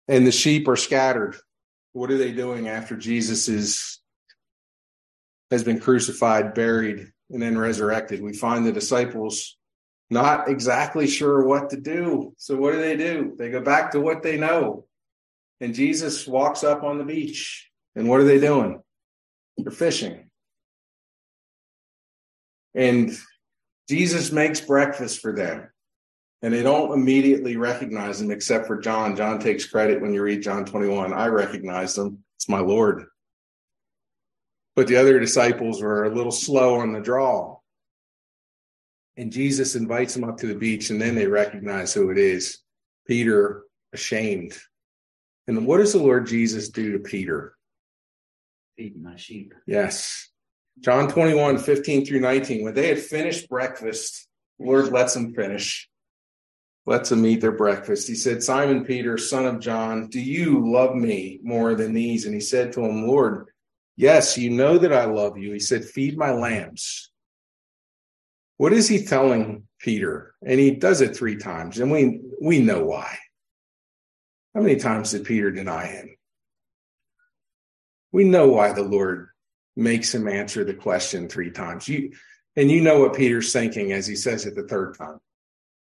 [0.10, 1.38] and the sheep are scattered.
[1.94, 4.02] What are they doing after Jesus is
[5.52, 8.22] has been crucified, buried, and then resurrected?
[8.22, 9.58] We find the disciples
[10.10, 12.34] not exactly sure what to do.
[12.38, 13.36] So what do they do?
[13.38, 14.88] They go back to what they know.
[15.62, 17.70] And Jesus walks up on the beach.
[17.96, 18.82] And what are they doing?
[19.58, 20.30] They're fishing.
[22.74, 23.16] And
[23.88, 25.70] Jesus makes breakfast for them.
[26.42, 29.16] And they don't immediately recognize him except for John.
[29.16, 31.14] John takes credit when you read John 21.
[31.14, 32.24] I recognize him.
[32.38, 33.06] It's my Lord.
[34.76, 37.60] But the other disciples were a little slow on the draw
[39.20, 42.60] and Jesus invites them up to the beach, and then they recognize who it is.
[43.06, 44.58] Peter, ashamed.
[45.46, 47.54] And what does the Lord Jesus do to Peter?
[48.78, 49.54] Feed my sheep.
[49.68, 50.30] Yes.
[50.80, 52.64] John 21, 15 through 19.
[52.64, 54.26] When they had finished breakfast,
[54.58, 55.90] Lord lets them finish,
[56.90, 58.08] lets them eat their breakfast.
[58.08, 62.26] He said, Simon Peter, son of John, do you love me more than these?
[62.26, 63.52] And he said to him, Lord,
[63.96, 65.54] yes, you know that I love you.
[65.54, 67.12] He said, Feed my lambs.
[68.58, 70.34] What is he telling Peter?
[70.44, 73.16] And he does it three times, and we we know why.
[74.56, 76.16] How many times did Peter deny him?
[78.12, 79.30] We know why the Lord
[79.76, 81.88] makes him answer the question three times.
[81.88, 82.14] You
[82.56, 85.20] and you know what Peter's thinking as he says it the third time.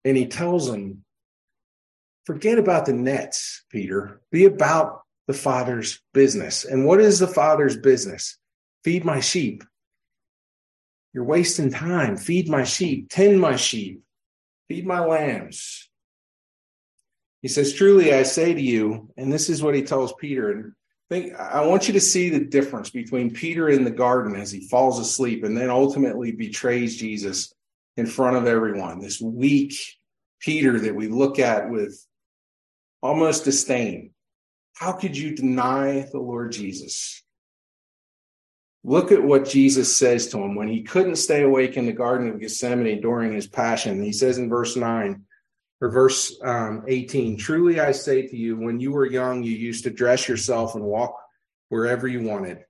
[0.03, 1.03] And he tells him,
[2.25, 4.21] forget about the nets, Peter.
[4.31, 6.65] Be about the Father's business.
[6.65, 8.37] And what is the Father's business?
[8.83, 9.63] Feed my sheep.
[11.13, 12.17] You're wasting time.
[12.17, 14.01] Feed my sheep, tend my sheep,
[14.67, 15.89] feed my lambs.
[17.41, 20.73] He says, Truly I say to you, and this is what he tells Peter, and
[21.11, 24.67] think I want you to see the difference between Peter in the garden as he
[24.69, 27.53] falls asleep and then ultimately betrays Jesus
[27.97, 28.99] in front of everyone.
[28.99, 29.75] This weak
[30.39, 32.05] Peter that we look at with
[33.01, 34.11] almost disdain.
[34.75, 37.23] How could you deny the Lord Jesus?
[38.83, 42.29] Look at what Jesus says to him when he couldn't stay awake in the Garden
[42.29, 44.01] of Gethsemane during his passion.
[44.01, 45.23] He says in verse 9
[45.81, 49.83] or verse um, 18 Truly I say to you, when you were young, you used
[49.83, 51.15] to dress yourself and walk
[51.69, 52.65] wherever you wanted.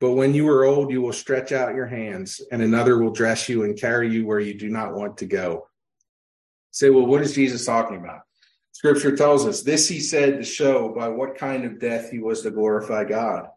[0.00, 3.48] But when you are old, you will stretch out your hands, and another will dress
[3.48, 5.68] you and carry you where you do not want to go.
[6.70, 8.20] Say, well, what is Jesus talking about?
[8.72, 12.42] Scripture tells us this he said to show by what kind of death he was
[12.42, 13.48] to glorify God.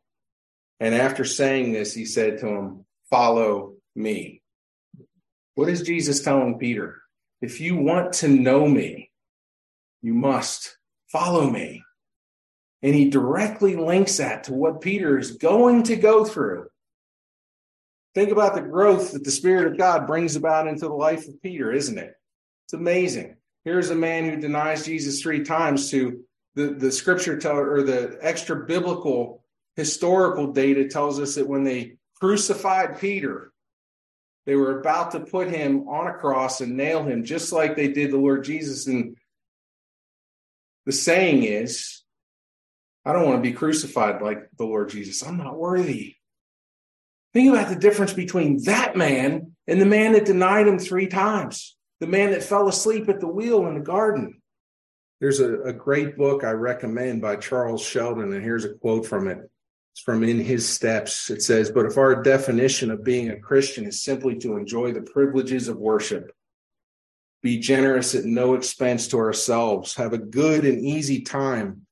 [0.80, 4.42] And after saying this, he said to him, Follow me.
[5.54, 7.02] What is Jesus telling Peter?
[7.40, 9.12] If you want to know me,
[10.02, 10.78] you must
[11.12, 11.84] follow me.
[12.84, 16.68] And he directly links that to what Peter is going to go through.
[18.16, 21.42] Think about the growth that the Spirit of God brings about into the life of
[21.42, 22.14] Peter, isn't it?
[22.66, 23.38] It's amazing.
[23.64, 26.24] Here's a man who denies Jesus three times to
[26.56, 29.44] the, the scripture tell or the extra biblical
[29.76, 33.52] historical data tells us that when they crucified Peter,
[34.46, 37.88] they were about to put him on a cross and nail him, just like they
[37.88, 38.88] did the Lord Jesus.
[38.88, 39.16] And
[40.86, 42.01] the saying is,
[43.06, 45.24] I don't want to be crucified like the Lord Jesus.
[45.24, 46.16] I'm not worthy.
[47.34, 51.78] Think about the difference between that man and the man that denied him three times,
[52.00, 54.42] the man that fell asleep at the wheel in the garden.
[55.20, 59.28] There's a, a great book I recommend by Charles Sheldon, and here's a quote from
[59.28, 59.38] it.
[59.94, 61.30] It's from In His Steps.
[61.30, 65.02] It says, But if our definition of being a Christian is simply to enjoy the
[65.02, 66.32] privileges of worship,
[67.44, 71.86] be generous at no expense to ourselves, have a good and easy time,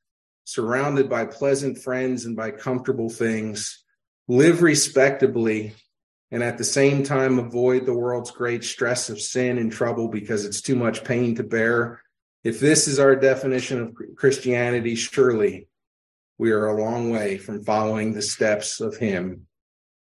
[0.49, 3.83] surrounded by pleasant friends and by comfortable things,
[4.27, 5.75] live respectably,
[6.31, 10.45] and at the same time avoid the world's great stress of sin and trouble because
[10.45, 12.01] it's too much pain to bear.
[12.43, 15.67] If this is our definition of Christianity, surely
[16.39, 19.45] we are a long way from following the steps of him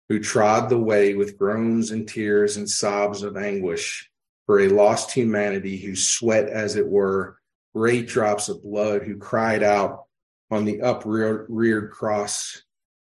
[0.07, 4.09] who trod the way with groans and tears and sobs of anguish
[4.45, 7.37] for a lost humanity who sweat, as it were,
[7.75, 10.05] great drops of blood, who cried out
[10.51, 12.63] on the upreared cross,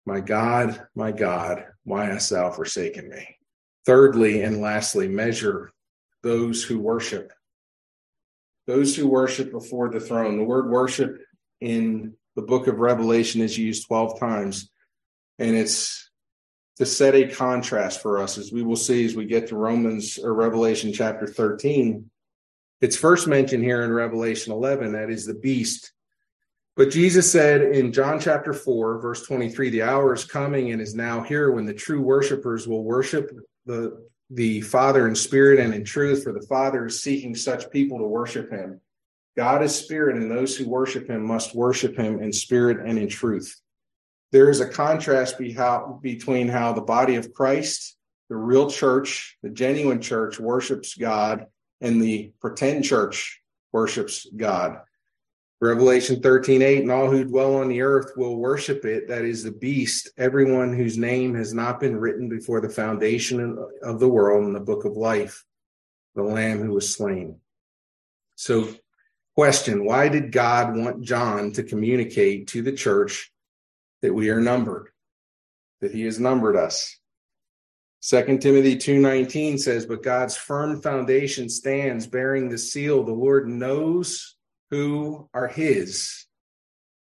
[0.06, 3.38] My God, my God, why hast thou forsaken me?
[3.86, 5.72] Thirdly and lastly, measure
[6.24, 7.32] those who worship.
[8.68, 10.38] Those who worship before the throne.
[10.38, 11.18] The word worship
[11.60, 14.70] in the book of Revelation is used 12 times.
[15.40, 16.10] And it's
[16.78, 20.18] to set a contrast for us, as we will see as we get to Romans
[20.18, 22.10] or Revelation chapter 13.
[22.82, 25.92] It's first mentioned here in Revelation 11, that is the beast.
[26.82, 30.96] But Jesus said in John chapter 4, verse 23, the hour is coming and is
[30.96, 33.30] now here when the true worshipers will worship
[33.68, 38.00] the, the Father in spirit and in truth, for the Father is seeking such people
[38.00, 38.82] to worship him.
[39.38, 43.08] God is spirit, and those who worship him must worship him in spirit and in
[43.10, 43.62] truth.
[44.32, 47.96] There is a contrast be how, between how the body of Christ,
[48.28, 51.46] the real church, the genuine church, worships God,
[51.80, 53.40] and the pretend church
[53.72, 54.80] worships God.
[55.62, 59.08] Revelation 13, 8, and all who dwell on the earth will worship it.
[59.08, 64.00] That is the beast, everyone whose name has not been written before the foundation of
[64.00, 65.46] the world in the book of life,
[66.16, 67.40] the lamb who was slain.
[68.36, 68.74] So
[69.36, 73.32] Question Why did God want John to communicate to the church
[74.02, 74.90] that we are numbered,
[75.80, 76.98] that he has numbered us?
[78.02, 83.04] 2 Timothy 2:19 says, "But God's firm foundation stands bearing the seal.
[83.04, 84.36] The Lord knows
[84.72, 86.26] who are his.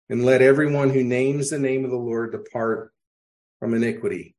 [0.10, 2.92] And let everyone who names the name of the Lord depart
[3.60, 4.36] from iniquity."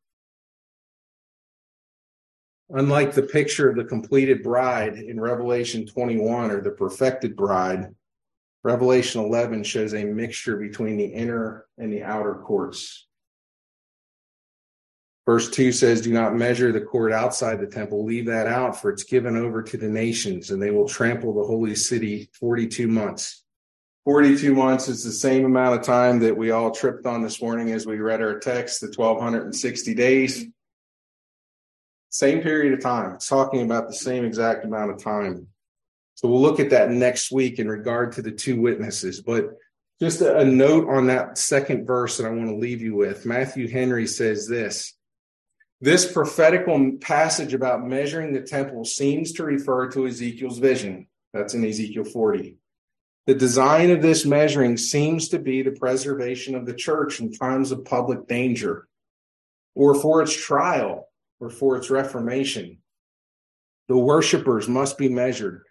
[2.69, 7.95] Unlike the picture of the completed bride in Revelation 21 or the perfected bride,
[8.63, 13.09] Revelation 11 shows a mixture between the inner and the outer courts.
[15.31, 18.05] Verse 2 says, Do not measure the court outside the temple.
[18.05, 21.47] Leave that out, for it's given over to the nations, and they will trample the
[21.47, 23.45] holy city 42 months.
[24.07, 27.71] 42 months is the same amount of time that we all tripped on this morning
[27.71, 30.47] as we read our text, the 1260 days.
[32.09, 33.15] Same period of time.
[33.15, 35.47] It's talking about the same exact amount of time.
[36.17, 39.21] So we'll look at that next week in regard to the two witnesses.
[39.21, 39.51] But
[40.03, 43.25] just a, a note on that second verse that I want to leave you with.
[43.27, 44.97] Matthew Henry says this
[45.81, 51.07] this prophetical passage about measuring the temple seems to refer to Ezekiel's vision.
[51.33, 52.59] That's in Ezekiel 40.
[53.27, 57.71] The design of this measuring seems to be the preservation of the church in times
[57.71, 58.89] of public danger,
[59.75, 61.09] or for its trial,
[61.39, 62.79] or for its reformation.
[63.89, 65.63] The worshippers must be measured,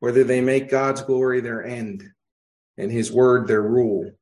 [0.00, 2.08] whether they make God's glory their end
[2.76, 4.12] and his word their rule.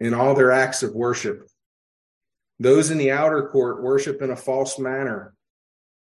[0.00, 1.48] In all their acts of worship,
[2.58, 5.34] those in the outer court worship in a false manner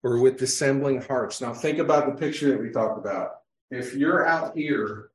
[0.03, 1.41] or with dissembling hearts.
[1.41, 3.31] Now, think about the picture that we talked about.
[3.71, 5.11] If you're out here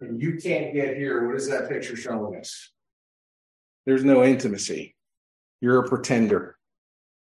[0.00, 2.70] and you can't get here, what is that picture showing us?
[3.84, 4.94] There's no intimacy.
[5.60, 6.56] You're a pretender.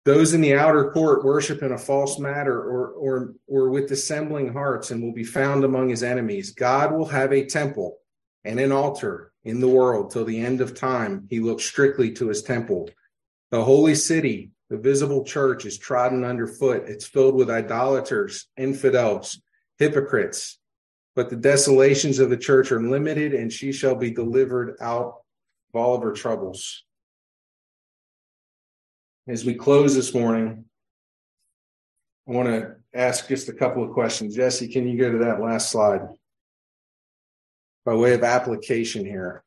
[0.04, 4.54] Those in the outer court worship in a false matter or, or, or with dissembling
[4.54, 6.52] hearts and will be found among his enemies.
[6.52, 7.98] God will have a temple
[8.44, 11.26] and an altar in the world till the end of time.
[11.30, 12.90] He looks strictly to his temple.
[13.50, 16.84] The holy city, the visible church, is trodden underfoot.
[16.88, 19.42] It's filled with idolaters, infidels,
[19.78, 20.60] hypocrites.
[21.16, 25.22] But the desolations of the church are limited, and she shall be delivered out
[25.74, 26.84] of all of her troubles.
[29.30, 30.66] As we close this morning,
[32.28, 34.36] I want to ask just a couple of questions.
[34.36, 36.02] Jesse, can you go to that last slide?
[37.88, 39.46] By way of application here.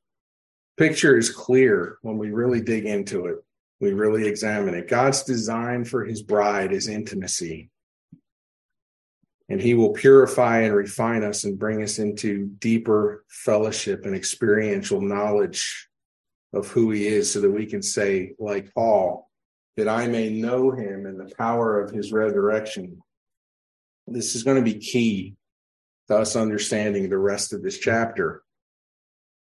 [0.79, 3.37] Picture is clear when we really dig into it.
[3.81, 4.89] We really examine it.
[4.89, 7.69] God's design for his bride is intimacy.
[9.51, 15.03] And he will purify and refine us and bring us into deeper fellowship and experiential
[15.03, 15.89] knowledge
[16.55, 19.29] of who he is so that we can say, like Paul,
[19.77, 23.03] that I may know him and the power of his resurrection.
[24.07, 25.37] This is going to be key
[26.11, 28.43] us understanding the rest of this chapter.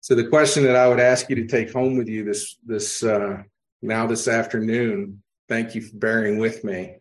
[0.01, 3.03] So the question that I would ask you to take home with you this this
[3.03, 3.43] uh,
[3.81, 5.21] now this afternoon.
[5.47, 6.97] Thank you for bearing with me.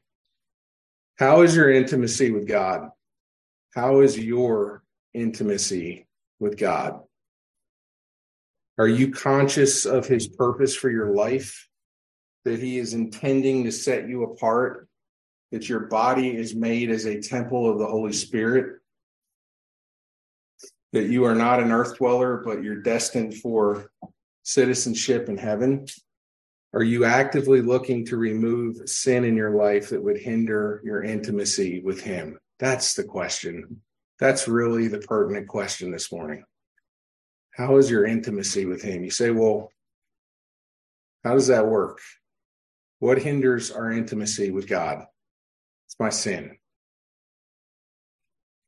[1.16, 2.90] How is your intimacy with God?
[3.74, 6.06] How is your intimacy
[6.40, 7.00] with God?
[8.78, 11.68] Are you conscious of his purpose for your life?
[12.44, 14.88] That he is intending to set you apart?
[15.52, 18.80] That your body is made as a temple of the Holy Spirit?
[20.92, 23.90] That you are not an earth dweller, but you're destined for
[24.42, 25.86] citizenship in heaven?
[26.74, 31.80] Are you actively looking to remove sin in your life that would hinder your intimacy
[31.80, 32.38] with Him?
[32.58, 33.80] That's the question.
[34.18, 36.44] That's really the pertinent question this morning.
[37.52, 39.02] How is your intimacy with Him?
[39.02, 39.70] You say, well,
[41.24, 42.00] how does that work?
[43.00, 45.04] What hinders our intimacy with God?
[45.86, 46.58] It's my sin.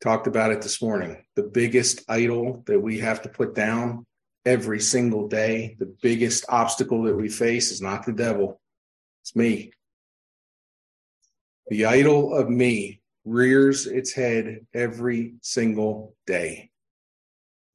[0.01, 1.25] Talked about it this morning.
[1.37, 4.07] The biggest idol that we have to put down
[4.47, 8.61] every single day, the biggest obstacle that we face is not the devil,
[9.23, 9.73] it's me.
[11.69, 16.71] The idol of me rears its head every single day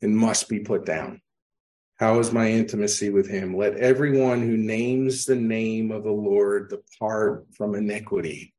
[0.01, 1.21] and must be put down.
[1.97, 3.55] How is my intimacy with him?
[3.55, 8.54] Let everyone who names the name of the Lord depart from iniquity.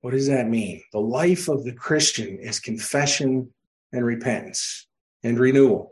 [0.00, 0.82] What does that mean?
[0.92, 3.52] The life of the Christian is confession
[3.92, 4.86] and repentance
[5.22, 5.90] and renewal.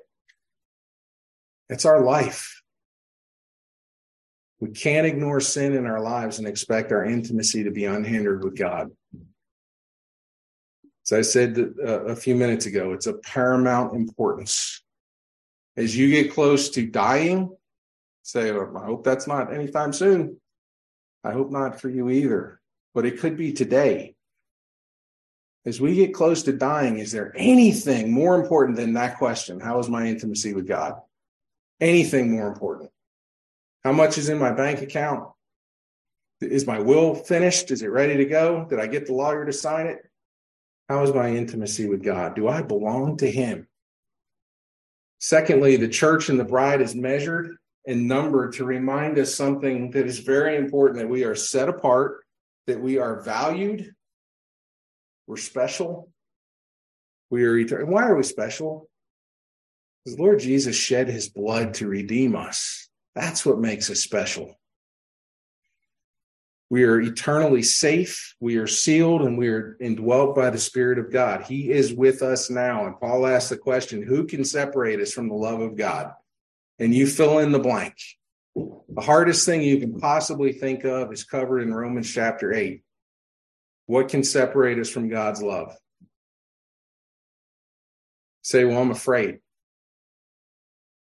[1.68, 2.62] It's our life.
[4.60, 8.56] We can't ignore sin in our lives and expect our intimacy to be unhindered with
[8.56, 8.90] God.
[11.06, 14.82] As I said uh, a few minutes ago, it's of paramount importance.
[15.76, 17.54] As you get close to dying,
[18.22, 20.40] say, oh, I hope that's not anytime soon.
[21.22, 22.57] I hope not for you either
[22.98, 24.16] but it could be today.
[25.64, 29.60] As we get close to dying, is there anything more important than that question?
[29.60, 30.94] How is my intimacy with God?
[31.80, 32.90] Anything more important?
[33.84, 35.28] How much is in my bank account?
[36.40, 37.70] Is my will finished?
[37.70, 38.66] Is it ready to go?
[38.68, 39.98] Did I get the lawyer to sign it?
[40.88, 42.34] How is my intimacy with God?
[42.34, 43.68] Do I belong to Him?
[45.20, 50.06] Secondly, the church and the bride is measured and numbered to remind us something that
[50.06, 52.24] is very important that we are set apart,
[52.68, 53.92] that we are valued,
[55.26, 56.10] we're special,
[57.30, 57.84] we are eternal.
[57.84, 58.88] and Why are we special?
[60.04, 62.88] Because Lord Jesus shed his blood to redeem us.
[63.14, 64.58] That's what makes us special.
[66.70, 68.34] We are eternally safe.
[68.40, 71.42] We are sealed and we are indwelt by the Spirit of God.
[71.42, 72.86] He is with us now.
[72.86, 76.12] And Paul asks the question who can separate us from the love of God?
[76.78, 77.94] And you fill in the blank.
[78.54, 82.82] The hardest thing you can possibly think of is covered in Romans chapter 8.
[83.86, 85.76] What can separate us from God's love?
[88.42, 89.38] Say, well, I'm afraid.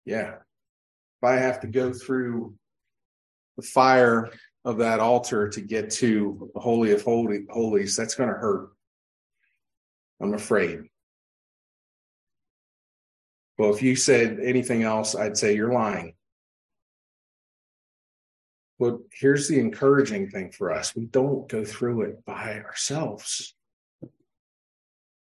[0.04, 0.34] Yeah.
[0.34, 2.54] If I have to go through
[3.56, 4.30] the fire
[4.64, 8.70] of that altar to get to the Holy of Holy, Holies, that's going to hurt.
[10.20, 10.80] I'm afraid.
[13.56, 16.14] Well, if you said anything else, I'd say you're lying.
[18.78, 23.54] But here's the encouraging thing for us we don't go through it by ourselves.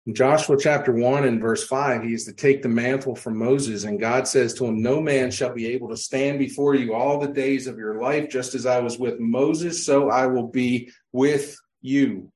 [0.07, 3.85] In Joshua chapter 1 and verse 5, he is to take the mantle from Moses,
[3.85, 7.19] and God says to him, No man shall be able to stand before you all
[7.19, 10.91] the days of your life, just as I was with Moses, so I will be
[11.13, 12.33] with you.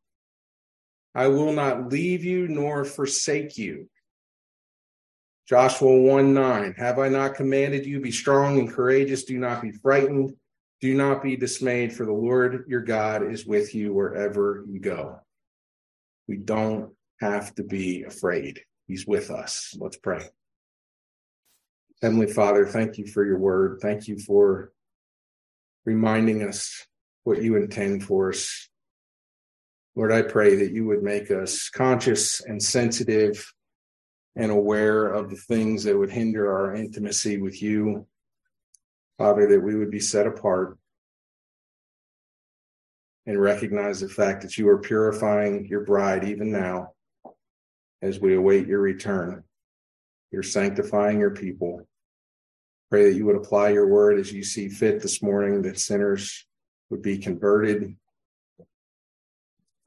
[1.14, 3.88] I will not leave you nor forsake you.
[5.48, 9.72] Joshua 1 9, have I not commanded you, be strong and courageous, do not be
[9.72, 10.34] frightened,
[10.84, 15.18] do not be dismayed, for the Lord your God is with you wherever you go.
[16.28, 18.60] We don't have to be afraid.
[18.86, 19.74] He's with us.
[19.80, 20.28] Let's pray.
[22.02, 23.78] Heavenly Father, thank you for your word.
[23.80, 24.72] Thank you for
[25.86, 26.86] reminding us
[27.22, 28.68] what you intend for us.
[29.96, 33.50] Lord, I pray that you would make us conscious and sensitive
[34.36, 38.06] and aware of the things that would hinder our intimacy with you.
[39.18, 40.76] Father, that we would be set apart
[43.26, 46.92] and recognize the fact that you are purifying your bride even now
[48.02, 49.44] as we await your return.
[50.30, 51.86] You're sanctifying your people.
[52.90, 56.46] Pray that you would apply your word as you see fit this morning, that sinners
[56.90, 57.96] would be converted.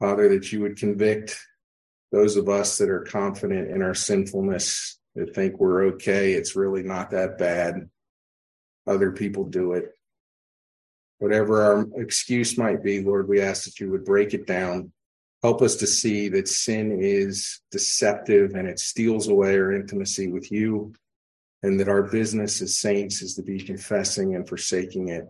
[0.00, 1.38] Father, that you would convict
[2.10, 6.32] those of us that are confident in our sinfulness, that think we're okay.
[6.32, 7.88] It's really not that bad.
[8.88, 9.92] Other people do it.
[11.18, 14.92] Whatever our excuse might be, Lord, we ask that you would break it down
[15.42, 20.50] Help us to see that sin is deceptive and it steals away our intimacy with
[20.50, 20.92] you,
[21.62, 25.28] and that our business as saints is to be confessing and forsaking it.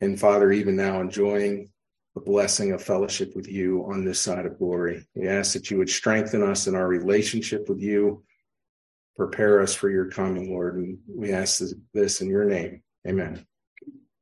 [0.00, 1.68] And Father, even now enjoying
[2.14, 5.04] the blessing of fellowship with you on this side of glory.
[5.16, 8.22] We ask that you would strengthen us in our relationship with you,
[9.18, 10.76] prepare us for your coming, Lord.
[10.76, 11.60] And we ask
[11.92, 12.82] this in your name.
[13.06, 13.44] Amen.